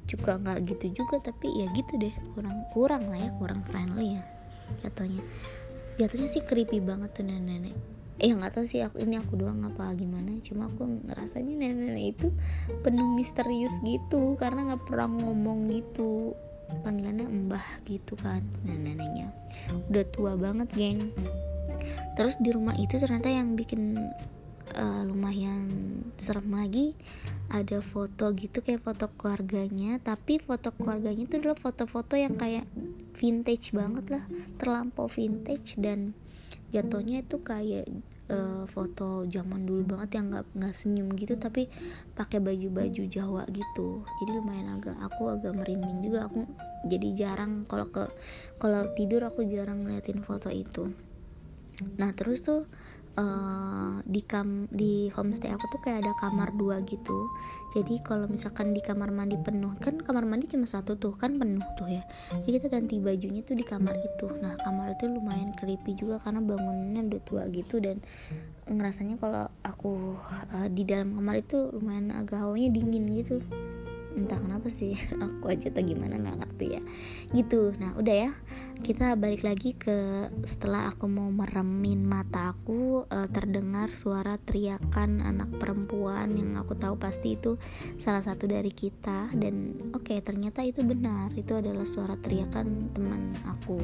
juga 0.08 0.40
nggak 0.40 0.64
gitu 0.64 1.04
juga 1.04 1.20
tapi 1.20 1.52
ya 1.52 1.68
gitu 1.76 2.00
deh 2.00 2.16
kurang 2.32 2.64
kurang 2.72 3.04
lah 3.12 3.20
ya 3.20 3.36
kurang 3.36 3.60
friendly 3.68 4.16
ya 4.16 4.24
jatuhnya. 4.84 5.24
Jatuhnya 5.98 6.28
sih 6.30 6.44
creepy 6.44 6.84
banget 6.84 7.10
tuh 7.16 7.24
nenek-nenek. 7.26 7.76
Eh 8.18 8.34
nggak 8.34 8.58
tahu 8.58 8.66
sih 8.66 8.82
aku 8.82 8.98
ini 9.06 9.22
aku 9.22 9.38
doang 9.38 9.62
apa 9.62 9.94
gimana 9.94 10.42
cuma 10.42 10.70
aku 10.74 10.90
ngerasanya 11.06 11.54
nenek-nenek 11.54 12.06
itu 12.18 12.28
penuh 12.82 13.14
misterius 13.14 13.78
gitu 13.86 14.34
karena 14.42 14.74
nggak 14.74 14.84
pernah 14.90 15.10
ngomong 15.10 15.70
gitu. 15.70 16.34
Panggilannya 16.84 17.48
mbah 17.48 17.68
gitu 17.88 18.18
kan 18.20 18.44
nenek-neneknya. 18.66 19.32
Udah 19.90 20.06
tua 20.12 20.34
banget 20.36 20.68
geng 20.76 21.14
terus 22.16 22.38
di 22.42 22.50
rumah 22.52 22.74
itu 22.76 22.98
ternyata 22.98 23.30
yang 23.30 23.54
bikin 23.54 23.98
uh, 24.78 25.04
lumayan 25.06 25.70
serem 26.18 26.50
lagi 26.52 26.98
ada 27.48 27.80
foto 27.80 28.36
gitu 28.36 28.60
kayak 28.60 28.84
foto 28.84 29.08
keluarganya. 29.16 29.98
Tapi 30.04 30.40
foto 30.42 30.76
keluarganya 30.76 31.24
itu 31.24 31.40
adalah 31.40 31.58
foto-foto 31.58 32.20
yang 32.20 32.36
kayak 32.36 32.68
vintage 33.16 33.72
banget 33.74 34.06
lah 34.14 34.24
terlampau 34.62 35.10
vintage 35.10 35.80
dan 35.80 36.14
jatuhnya 36.70 37.24
itu 37.24 37.40
kayak 37.42 37.88
uh, 38.28 38.68
foto 38.68 39.24
zaman 39.26 39.64
dulu 39.64 39.96
banget 39.98 40.20
yang 40.20 40.26
nggak 40.36 40.46
nggak 40.54 40.76
senyum 40.76 41.08
gitu 41.16 41.40
tapi 41.40 41.72
pakai 42.14 42.44
baju-baju 42.44 43.04
Jawa 43.08 43.48
gitu. 43.48 44.04
Jadi 44.22 44.32
lumayan 44.36 44.76
agak 44.76 45.00
aku 45.00 45.32
agak 45.32 45.56
merinding 45.56 46.04
juga. 46.04 46.28
Aku 46.28 46.44
jadi 46.86 47.10
jarang 47.16 47.64
kalau 47.66 47.88
ke 47.88 48.04
kalau 48.60 48.92
tidur 49.00 49.24
aku 49.24 49.48
jarang 49.48 49.88
ngeliatin 49.88 50.20
foto 50.20 50.52
itu 50.52 50.92
nah 51.98 52.10
terus 52.14 52.42
tuh 52.42 52.66
uh, 53.18 54.00
di 54.06 54.22
kam 54.24 54.70
di 54.70 55.10
homestay 55.12 55.52
aku 55.52 55.66
tuh 55.74 55.82
kayak 55.82 56.06
ada 56.06 56.14
kamar 56.22 56.54
dua 56.56 56.80
gitu. 56.86 57.28
Jadi 57.74 58.00
kalau 58.06 58.30
misalkan 58.30 58.72
di 58.72 58.80
kamar 58.80 59.12
mandi 59.12 59.36
penuh 59.36 59.74
kan 59.82 60.00
kamar 60.00 60.24
mandi 60.24 60.48
cuma 60.48 60.70
satu 60.70 60.96
tuh 60.96 61.18
kan 61.18 61.36
penuh 61.36 61.66
tuh 61.76 61.90
ya. 61.90 62.06
Jadi 62.46 62.62
kita 62.62 62.68
ganti 62.72 62.96
bajunya 63.02 63.42
tuh 63.44 63.58
di 63.58 63.66
kamar 63.66 63.98
itu. 63.98 64.28
Nah 64.40 64.56
kamar 64.62 64.96
itu 64.96 65.10
lumayan 65.10 65.52
creepy 65.58 65.98
juga 65.98 66.22
karena 66.22 66.40
bangunannya 66.40 67.02
udah 67.12 67.22
tua 67.26 67.44
gitu 67.50 67.82
dan 67.82 68.00
ngerasanya 68.70 69.16
kalau 69.18 69.48
aku 69.66 70.16
uh, 70.54 70.70
di 70.70 70.84
dalam 70.86 71.18
kamar 71.18 71.42
itu 71.42 71.74
lumayan 71.74 72.14
agak 72.14 72.44
hawanya 72.44 72.70
dingin 72.72 73.06
gitu 73.16 73.42
entah 74.18 74.42
kenapa 74.42 74.68
sih 74.68 74.98
aku 75.26 75.54
aja 75.54 75.70
atau 75.70 75.86
gimana 75.86 76.18
nggak 76.18 76.38
ngerti 76.42 76.68
ya. 76.80 76.82
Gitu. 77.32 77.78
Nah 77.78 77.94
udah 77.96 78.16
ya. 78.28 78.32
Kita 78.78 79.18
balik 79.18 79.42
lagi 79.46 79.74
ke 79.74 80.30
setelah 80.46 80.90
aku 80.90 81.10
mau 81.10 81.30
meremin 81.30 82.06
mata 82.06 82.54
aku 82.54 83.06
uh, 83.10 83.30
terdengar 83.30 83.90
suara 83.90 84.38
teriakan 84.42 85.22
anak 85.22 85.50
perempuan 85.58 86.34
yang 86.38 86.58
aku 86.58 86.78
tahu 86.78 86.98
pasti 86.98 87.38
itu 87.38 87.62
salah 88.02 88.26
satu 88.26 88.50
dari 88.50 88.74
kita. 88.74 89.30
Dan 89.38 89.94
oke 89.94 90.10
okay, 90.10 90.20
ternyata 90.26 90.66
itu 90.66 90.82
benar. 90.82 91.30
Itu 91.38 91.58
adalah 91.62 91.86
suara 91.86 92.18
teriakan 92.18 92.94
teman 92.98 93.38
aku. 93.46 93.78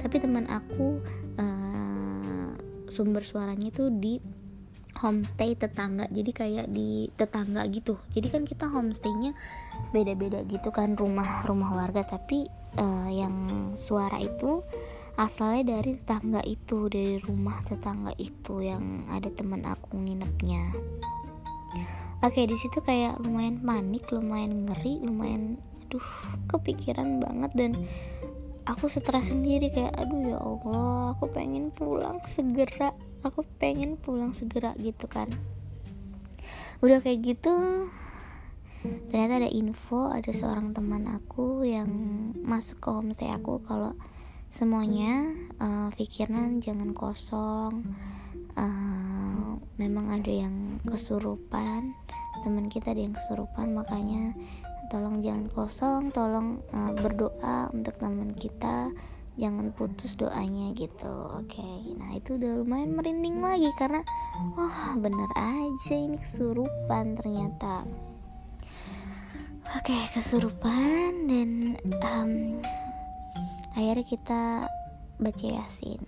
Tapi 0.00 0.16
teman 0.16 0.48
aku 0.48 1.00
uh, 1.36 2.52
sumber 2.90 3.22
suaranya 3.22 3.70
itu 3.70 3.86
di 3.88 4.39
homestay 5.00 5.56
tetangga. 5.56 6.06
Jadi 6.12 6.30
kayak 6.30 6.66
di 6.68 7.08
tetangga 7.16 7.64
gitu. 7.72 7.96
Jadi 8.12 8.26
kan 8.28 8.42
kita 8.44 8.68
homestaynya 8.68 9.32
beda-beda 9.90 10.44
gitu 10.44 10.68
kan 10.70 10.94
rumah 10.94 11.42
rumah 11.48 11.72
warga. 11.72 12.04
Tapi 12.04 12.46
uh, 12.76 13.08
yang 13.08 13.34
suara 13.80 14.20
itu 14.20 14.60
asalnya 15.16 15.76
dari 15.80 15.96
tetangga 15.96 16.40
itu 16.44 16.88
dari 16.92 17.20
rumah 17.20 17.60
tetangga 17.64 18.12
itu 18.20 18.60
yang 18.60 19.08
ada 19.08 19.28
teman 19.32 19.64
aku 19.64 19.96
nginepnya. 19.96 20.70
Oke 22.20 22.44
di 22.44 22.52
situ 22.52 22.84
kayak 22.84 23.16
lumayan 23.24 23.64
panik 23.64 24.04
lumayan 24.12 24.68
ngeri 24.68 25.00
lumayan 25.00 25.56
aduh 25.88 26.08
kepikiran 26.52 27.18
banget. 27.18 27.50
Dan 27.56 27.70
aku 28.68 28.86
stres 28.86 29.32
sendiri 29.32 29.72
kayak 29.72 29.96
aduh 29.96 30.20
ya 30.28 30.38
Allah 30.38 31.16
aku 31.16 31.32
pengen 31.32 31.72
pulang 31.72 32.20
segera 32.28 32.92
aku 33.24 33.44
pengen 33.60 33.96
pulang 34.00 34.32
segera 34.32 34.72
gitu 34.80 35.06
kan. 35.06 35.28
Udah 36.80 37.04
kayak 37.04 37.36
gitu 37.36 37.52
ternyata 39.12 39.44
ada 39.44 39.50
info 39.52 40.08
ada 40.08 40.32
seorang 40.32 40.72
teman 40.72 41.04
aku 41.04 41.68
yang 41.68 41.92
masuk 42.40 42.80
ke 42.80 42.88
homestay 42.88 43.28
aku 43.28 43.60
kalau 43.68 43.92
semuanya 44.48 45.36
uh, 45.60 45.92
pikiran 45.92 46.64
jangan 46.64 46.96
kosong. 46.96 47.84
Uh, 48.56 49.56
memang 49.80 50.12
ada 50.12 50.28
yang 50.28 50.82
kesurupan 50.84 51.96
teman 52.44 52.68
kita 52.68 52.92
ada 52.92 53.00
yang 53.00 53.16
kesurupan 53.16 53.72
makanya 53.72 54.36
tolong 54.92 55.22
jangan 55.24 55.46
kosong 55.48 56.02
tolong 56.10 56.60
uh, 56.74 56.92
berdoa 56.98 57.70
untuk 57.72 57.96
teman 57.96 58.34
kita 58.34 58.90
jangan 59.38 59.70
putus 59.70 60.18
doanya 60.18 60.74
gitu 60.74 61.10
oke. 61.30 61.46
Okay. 61.46 61.94
nah 61.94 62.16
itu 62.16 62.34
udah 62.34 62.62
lumayan 62.64 62.96
merinding 62.96 63.38
lagi 63.38 63.70
karena 63.78 64.02
wah 64.58 64.90
oh, 64.90 64.98
bener 64.98 65.30
aja 65.38 65.94
ini 65.94 66.18
kesurupan 66.18 67.14
ternyata. 67.20 67.86
Oke 69.70 69.94
okay, 69.94 70.02
kesurupan 70.10 71.30
dan 71.30 71.78
um, 72.10 72.58
akhirnya 73.78 74.06
kita 74.08 74.42
baca 75.22 75.46
yasin. 75.46 76.02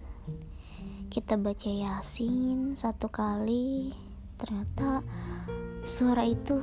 Kita 1.12 1.38
baca 1.38 1.70
yasin 1.70 2.74
satu 2.74 3.06
kali 3.12 3.94
ternyata 4.40 5.06
suara 5.86 6.26
itu 6.26 6.58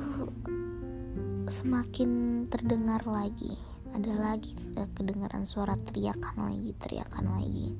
semakin 1.48 2.44
terdengar 2.52 3.00
lagi 3.08 3.69
ada 3.90 4.12
lagi 4.14 4.54
uh, 4.78 4.88
kedengaran 4.94 5.42
suara 5.42 5.74
teriakan 5.74 6.48
lagi 6.50 6.70
teriakan 6.78 7.24
lagi. 7.34 7.74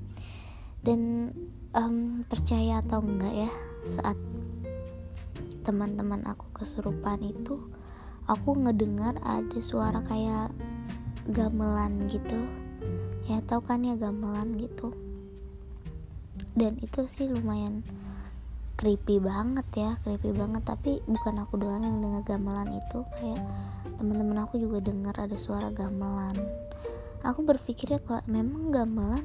Dan 0.80 1.30
um, 1.76 2.24
percaya 2.24 2.80
atau 2.80 3.04
enggak 3.04 3.46
ya 3.46 3.50
saat 3.88 4.16
teman-teman 5.60 6.24
aku 6.24 6.48
kesurupan 6.56 7.20
itu 7.20 7.60
aku 8.26 8.56
ngedengar 8.56 9.18
ada 9.22 9.58
suara 9.60 10.00
kayak 10.06 10.50
gamelan 11.30 12.08
gitu. 12.08 12.38
Ya 13.28 13.44
tau 13.46 13.62
kan 13.62 13.86
ya 13.86 13.94
gamelan 13.94 14.56
gitu. 14.58 14.90
Dan 16.56 16.80
itu 16.82 17.06
sih 17.06 17.30
lumayan 17.30 17.86
creepy 18.80 19.20
banget 19.20 19.66
ya 19.76 19.90
creepy 20.02 20.32
banget. 20.34 20.64
Tapi 20.64 21.04
bukan 21.06 21.44
aku 21.44 21.60
doang 21.60 21.84
yang 21.84 22.00
dengar 22.00 22.24
gamelan 22.24 22.74
itu 22.74 23.04
kayak 23.20 23.42
teman-teman 24.00 24.48
aku 24.48 24.56
juga 24.56 24.80
dengar 24.80 25.12
ada 25.20 25.36
suara 25.36 25.68
gamelan. 25.68 26.32
Aku 27.20 27.44
berpikirnya 27.44 28.00
kalau 28.00 28.24
memang 28.24 28.72
gamelan 28.72 29.20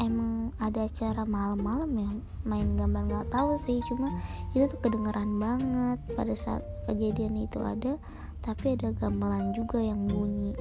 emang 0.00 0.48
ada 0.56 0.88
acara 0.88 1.22
malam-malam 1.28 1.92
ya 1.94 2.10
main 2.42 2.74
gamelan 2.74 3.06
nggak 3.12 3.30
tahu 3.30 3.54
sih 3.54 3.78
cuma 3.84 4.10
itu 4.56 4.64
tuh 4.64 4.80
kedengeran 4.80 5.36
banget. 5.36 6.00
Pada 6.16 6.32
saat 6.32 6.64
kejadian 6.88 7.44
itu 7.44 7.60
ada 7.60 8.00
tapi 8.40 8.80
ada 8.80 8.96
gamelan 8.96 9.52
juga 9.52 9.76
yang 9.84 10.08
bunyi. 10.08 10.56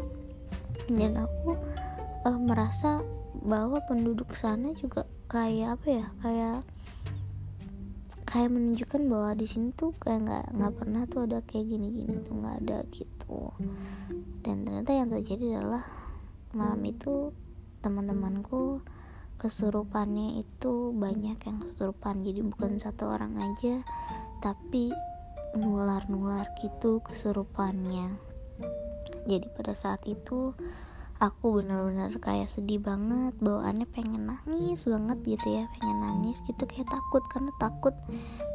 Dan 0.91 1.23
aku 1.23 1.56
uh, 2.28 2.39
merasa 2.43 2.99
bahwa 3.47 3.80
penduduk 3.88 4.36
sana 4.36 4.76
juga 4.76 5.08
kayak 5.32 5.80
apa 5.80 5.88
ya 5.88 6.08
kayak 6.19 6.60
kayak 8.34 8.50
menunjukkan 8.50 9.02
bahwa 9.13 9.38
di 9.38 9.46
sini 9.46 9.69
tuh 9.78 9.93
kayak 10.02 10.26
nggak 10.26 10.46
nggak 10.58 10.74
pernah 10.74 11.06
tuh 11.06 11.30
ada 11.30 11.46
kayak 11.46 11.69
gini-gini 11.69 12.17
tuh 12.26 12.34
nggak 12.34 12.65
ada 12.65 12.78
gitu. 12.89 13.54
Dan 14.41 14.65
ternyata 14.65 14.89
yang 14.89 15.13
terjadi 15.13 15.62
adalah 15.62 15.86
malam 16.58 16.82
itu 16.82 17.30
teman-temanku 17.86 18.82
kesurupannya 19.38 20.41
itu 20.41 20.89
banyak 20.98 21.38
yang 21.46 21.62
kesurupan. 21.62 22.26
Jadi 22.26 22.41
bukan 22.41 22.82
satu 22.82 23.13
orang 23.13 23.38
aja 23.38 23.86
tapi 24.41 24.89
nular-nular 25.54 26.50
gitu 26.58 27.06
kesurupannya. 27.06 28.17
Jadi 29.30 29.46
pada 29.54 29.78
saat 29.78 30.02
itu 30.10 30.58
aku 31.23 31.63
bener-bener 31.63 32.12
kayak 32.19 32.51
sedih 32.51 32.83
banget 32.83 33.31
bawaannya 33.39 33.88
pengen 33.88 34.27
nangis 34.27 34.83
banget 34.83 35.17
gitu 35.23 35.47
ya 35.55 35.63
pengen 35.79 35.99
nangis 36.03 36.43
gitu 36.43 36.67
kayak 36.67 36.91
takut 36.91 37.23
karena 37.31 37.51
takut 37.63 37.95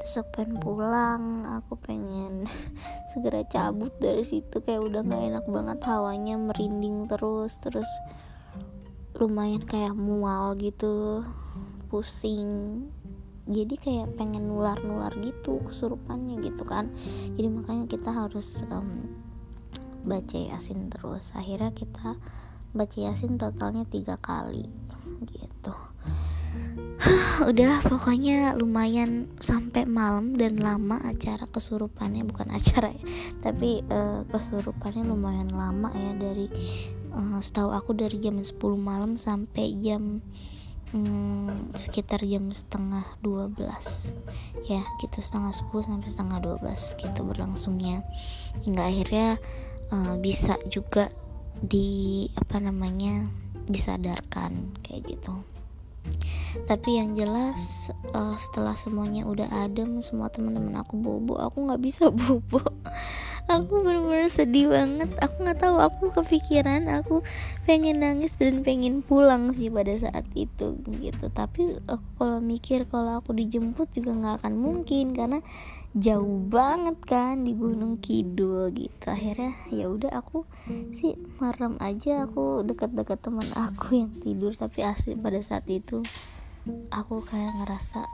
terus 0.05 0.21
aku 0.21 0.29
pengen 0.37 0.61
pulang 0.61 1.49
aku 1.49 1.81
pengen 1.81 2.45
segera 3.17 3.41
cabut 3.49 3.97
dari 3.97 4.29
situ 4.29 4.61
kayak 4.61 4.85
udah 4.85 5.01
nggak 5.01 5.25
enak 5.33 5.47
banget 5.49 5.79
hawanya 5.89 6.37
merinding 6.37 7.09
terus 7.09 7.57
terus 7.65 7.89
lumayan 9.19 9.65
kayak 9.67 9.99
mual 9.99 10.55
gitu 10.55 11.27
pusing. 11.91 12.85
Jadi 13.49 13.81
kayak 13.81 14.15
pengen 14.21 14.47
nular-nular 14.47 15.11
gitu 15.25 15.59
kesurupannya 15.67 16.39
gitu 16.45 16.63
kan. 16.63 16.93
Jadi 17.35 17.49
makanya 17.49 17.85
kita 17.89 18.13
harus 18.13 18.63
um, 18.69 19.09
baca 20.05 20.37
yasin 20.37 20.93
terus. 20.93 21.33
Akhirnya 21.35 21.73
kita 21.73 22.15
baca 22.77 22.99
yasin 22.99 23.41
totalnya 23.41 23.85
tiga 23.89 24.21
kali 24.21 24.69
gitu. 25.29 25.75
Udah 27.51 27.81
pokoknya 27.87 28.59
lumayan 28.59 29.31
sampai 29.39 29.87
malam 29.87 30.35
dan 30.35 30.59
lama 30.59 30.99
acara 31.07 31.47
kesurupannya 31.47 32.27
bukan 32.27 32.51
acara 32.59 32.91
ya 32.91 33.05
tapi 33.41 33.87
uh, 33.89 34.27
kesurupannya 34.29 35.07
lumayan 35.07 35.51
lama 35.55 35.95
ya 35.95 36.13
dari 36.19 36.51
uh, 37.15 37.39
setahu 37.39 37.71
aku 37.71 37.95
dari 37.95 38.19
jam 38.19 38.39
10 38.41 38.59
malam 38.77 39.15
sampai 39.15 39.79
jam 39.79 40.21
um, 40.93 41.69
sekitar 41.75 42.25
jam 42.25 42.51
setengah 42.53 43.05
12 43.23 43.61
ya 44.69 44.83
gitu 45.01 45.19
setengah 45.21 45.53
10 45.53 45.89
sampai 45.89 46.09
setengah 46.09 46.39
12 46.61 47.03
gitu 47.05 47.21
berlangsungnya. 47.25 48.05
Hingga 48.65 48.83
akhirnya 48.85 49.29
uh, 49.93 50.15
bisa 50.21 50.57
juga 50.69 51.13
di 51.63 52.27
apa 52.39 52.63
namanya 52.63 53.27
disadarkan 53.69 54.79
kayak 54.85 55.17
gitu. 55.17 55.35
Tapi 56.65 56.97
yang 56.97 57.13
jelas 57.13 57.93
uh, 58.17 58.37
setelah 58.41 58.73
semuanya 58.73 59.29
udah 59.29 59.49
adem 59.65 60.01
semua 60.01 60.33
teman-teman 60.33 60.81
aku 60.81 60.97
bobo 60.97 61.37
aku 61.37 61.69
nggak 61.69 61.83
bisa 61.85 62.09
bobo 62.19 62.65
aku 63.49 63.81
bener-bener 63.81 64.29
sedih 64.29 64.69
banget. 64.69 65.09
Aku 65.19 65.43
nggak 65.43 65.59
tahu 65.65 65.77
aku 65.81 66.13
kepikiran 66.13 66.85
aku 66.93 67.25
pengen 67.65 68.05
nangis 68.05 68.37
dan 68.37 68.61
pengen 68.61 69.01
pulang 69.01 69.57
sih 69.57 69.73
pada 69.73 69.97
saat 69.97 70.29
itu 70.37 70.77
gitu. 71.01 71.33
Tapi 71.33 71.81
aku 71.89 72.07
kalau 72.21 72.39
mikir 72.39 72.85
kalau 72.87 73.19
aku 73.25 73.33
dijemput 73.33 73.89
juga 73.91 74.13
nggak 74.13 74.45
akan 74.45 74.55
mungkin 74.61 75.17
karena 75.17 75.41
jauh 75.97 76.45
banget 76.47 77.01
kan 77.09 77.43
di 77.43 77.57
Gunung 77.57 77.99
Kidul 77.99 78.69
gitu. 78.77 79.05
Akhirnya 79.09 79.57
ya 79.73 79.89
udah 79.89 80.13
aku 80.13 80.45
sih 80.93 81.17
merem 81.41 81.81
aja 81.81 82.29
aku 82.29 82.63
dekat-dekat 82.63 83.19
teman 83.25 83.49
aku 83.57 84.05
yang 84.05 84.13
tidur 84.21 84.53
tapi 84.53 84.85
asli 84.85 85.17
pada 85.17 85.41
saat 85.41 85.65
itu 85.73 86.05
aku 86.93 87.25
kayak 87.25 87.57
ngerasa 87.65 88.05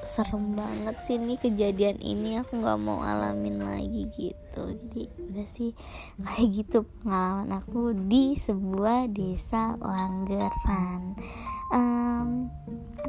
serem 0.00 0.56
banget 0.56 0.96
sih 1.04 1.20
ini 1.20 1.36
kejadian 1.36 2.00
ini 2.00 2.40
aku 2.40 2.60
nggak 2.60 2.80
mau 2.80 3.04
alamin 3.04 3.60
lagi 3.60 4.08
gitu. 4.12 4.62
Jadi 4.64 5.12
udah 5.30 5.46
sih 5.48 5.70
kayak 6.20 6.48
gitu 6.52 6.78
pengalaman 7.02 7.50
aku 7.60 7.92
di 7.94 8.34
sebuah 8.36 9.12
desa 9.12 9.76
Langgeran 9.78 11.16
um, 11.72 12.50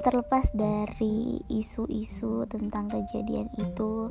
terlepas 0.02 0.50
dari 0.54 1.42
isu-isu 1.50 2.46
tentang 2.48 2.90
kejadian 2.90 3.50
itu 3.58 4.10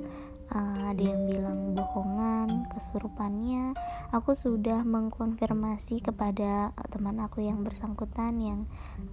uh, 0.52 0.80
ada 0.90 1.02
yang 1.02 1.26
bilang 1.26 1.72
bohongan 1.74 2.66
kesurupannya 2.74 3.74
aku 4.14 4.34
sudah 4.34 4.82
mengkonfirmasi 4.82 6.02
kepada 6.04 6.74
teman 6.90 7.22
aku 7.22 7.42
yang 7.42 7.62
bersangkutan 7.62 8.38
yang 8.38 8.60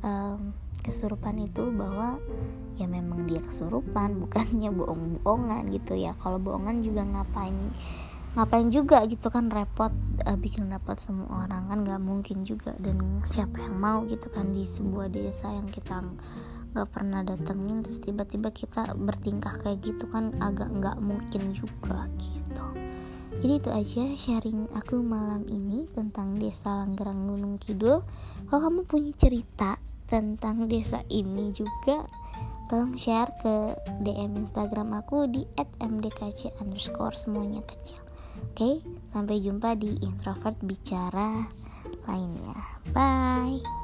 um, 0.02 0.54
kesurupan 0.88 1.44
itu 1.44 1.68
bahwa 1.76 2.16
ya 2.80 2.88
memang 2.88 3.28
dia 3.28 3.44
kesurupan 3.44 4.16
bukannya 4.24 4.72
bohong-bohongan 4.72 5.68
gitu 5.76 6.00
ya. 6.00 6.16
Kalau 6.16 6.40
bohongan 6.40 6.80
juga 6.80 7.04
ngapain 7.04 7.76
ngapain 8.38 8.70
juga 8.70 9.02
gitu 9.10 9.34
kan 9.34 9.50
repot 9.50 9.90
uh, 10.30 10.38
bikin 10.38 10.70
repot 10.70 10.94
semua 11.02 11.50
orang 11.50 11.68
kan 11.68 11.78
nggak 11.84 12.02
mungkin 12.02 12.48
juga. 12.48 12.72
Dan 12.80 13.20
siapa 13.28 13.60
yang 13.60 13.76
mau 13.76 14.08
gitu 14.08 14.32
kan 14.32 14.56
di 14.56 14.64
sebuah 14.64 15.12
desa 15.12 15.52
yang 15.52 15.68
kita 15.68 16.00
nggak 16.72 16.88
pernah 16.94 17.26
datengin 17.26 17.82
terus 17.82 17.98
tiba-tiba 18.00 18.54
kita 18.54 18.94
bertingkah 18.94 19.58
kayak 19.66 19.82
gitu 19.82 20.06
kan 20.14 20.32
agak 20.40 20.70
nggak 20.70 20.98
mungkin 21.04 21.52
juga 21.52 22.08
gitu. 22.22 22.66
Jadi 23.38 23.54
itu 23.54 23.70
aja 23.70 24.04
sharing 24.18 24.66
aku 24.74 24.98
malam 25.02 25.46
ini 25.46 25.86
tentang 25.94 26.42
desa 26.42 26.82
Langgarang 26.82 27.30
Gunung 27.30 27.62
Kidul. 27.62 28.02
Kalau 28.50 28.62
kamu 28.66 28.82
punya 28.90 29.14
cerita 29.14 29.78
tentang 30.08 30.72
desa 30.72 31.04
ini 31.12 31.52
juga 31.52 32.08
tolong 32.68 32.96
share 32.96 33.32
ke 33.44 33.56
DM 34.04 34.40
Instagram 34.44 34.96
aku 35.04 35.28
di 35.28 35.44
@mdkc 35.80 36.58
underscore 36.60 37.16
semuanya 37.16 37.64
kecil 37.64 38.08
Oke, 38.58 38.82
sampai 39.14 39.38
jumpa 39.38 39.78
di 39.78 40.02
introvert 40.02 40.58
bicara 40.66 41.46
lainnya. 42.10 42.58
Bye. 42.90 43.77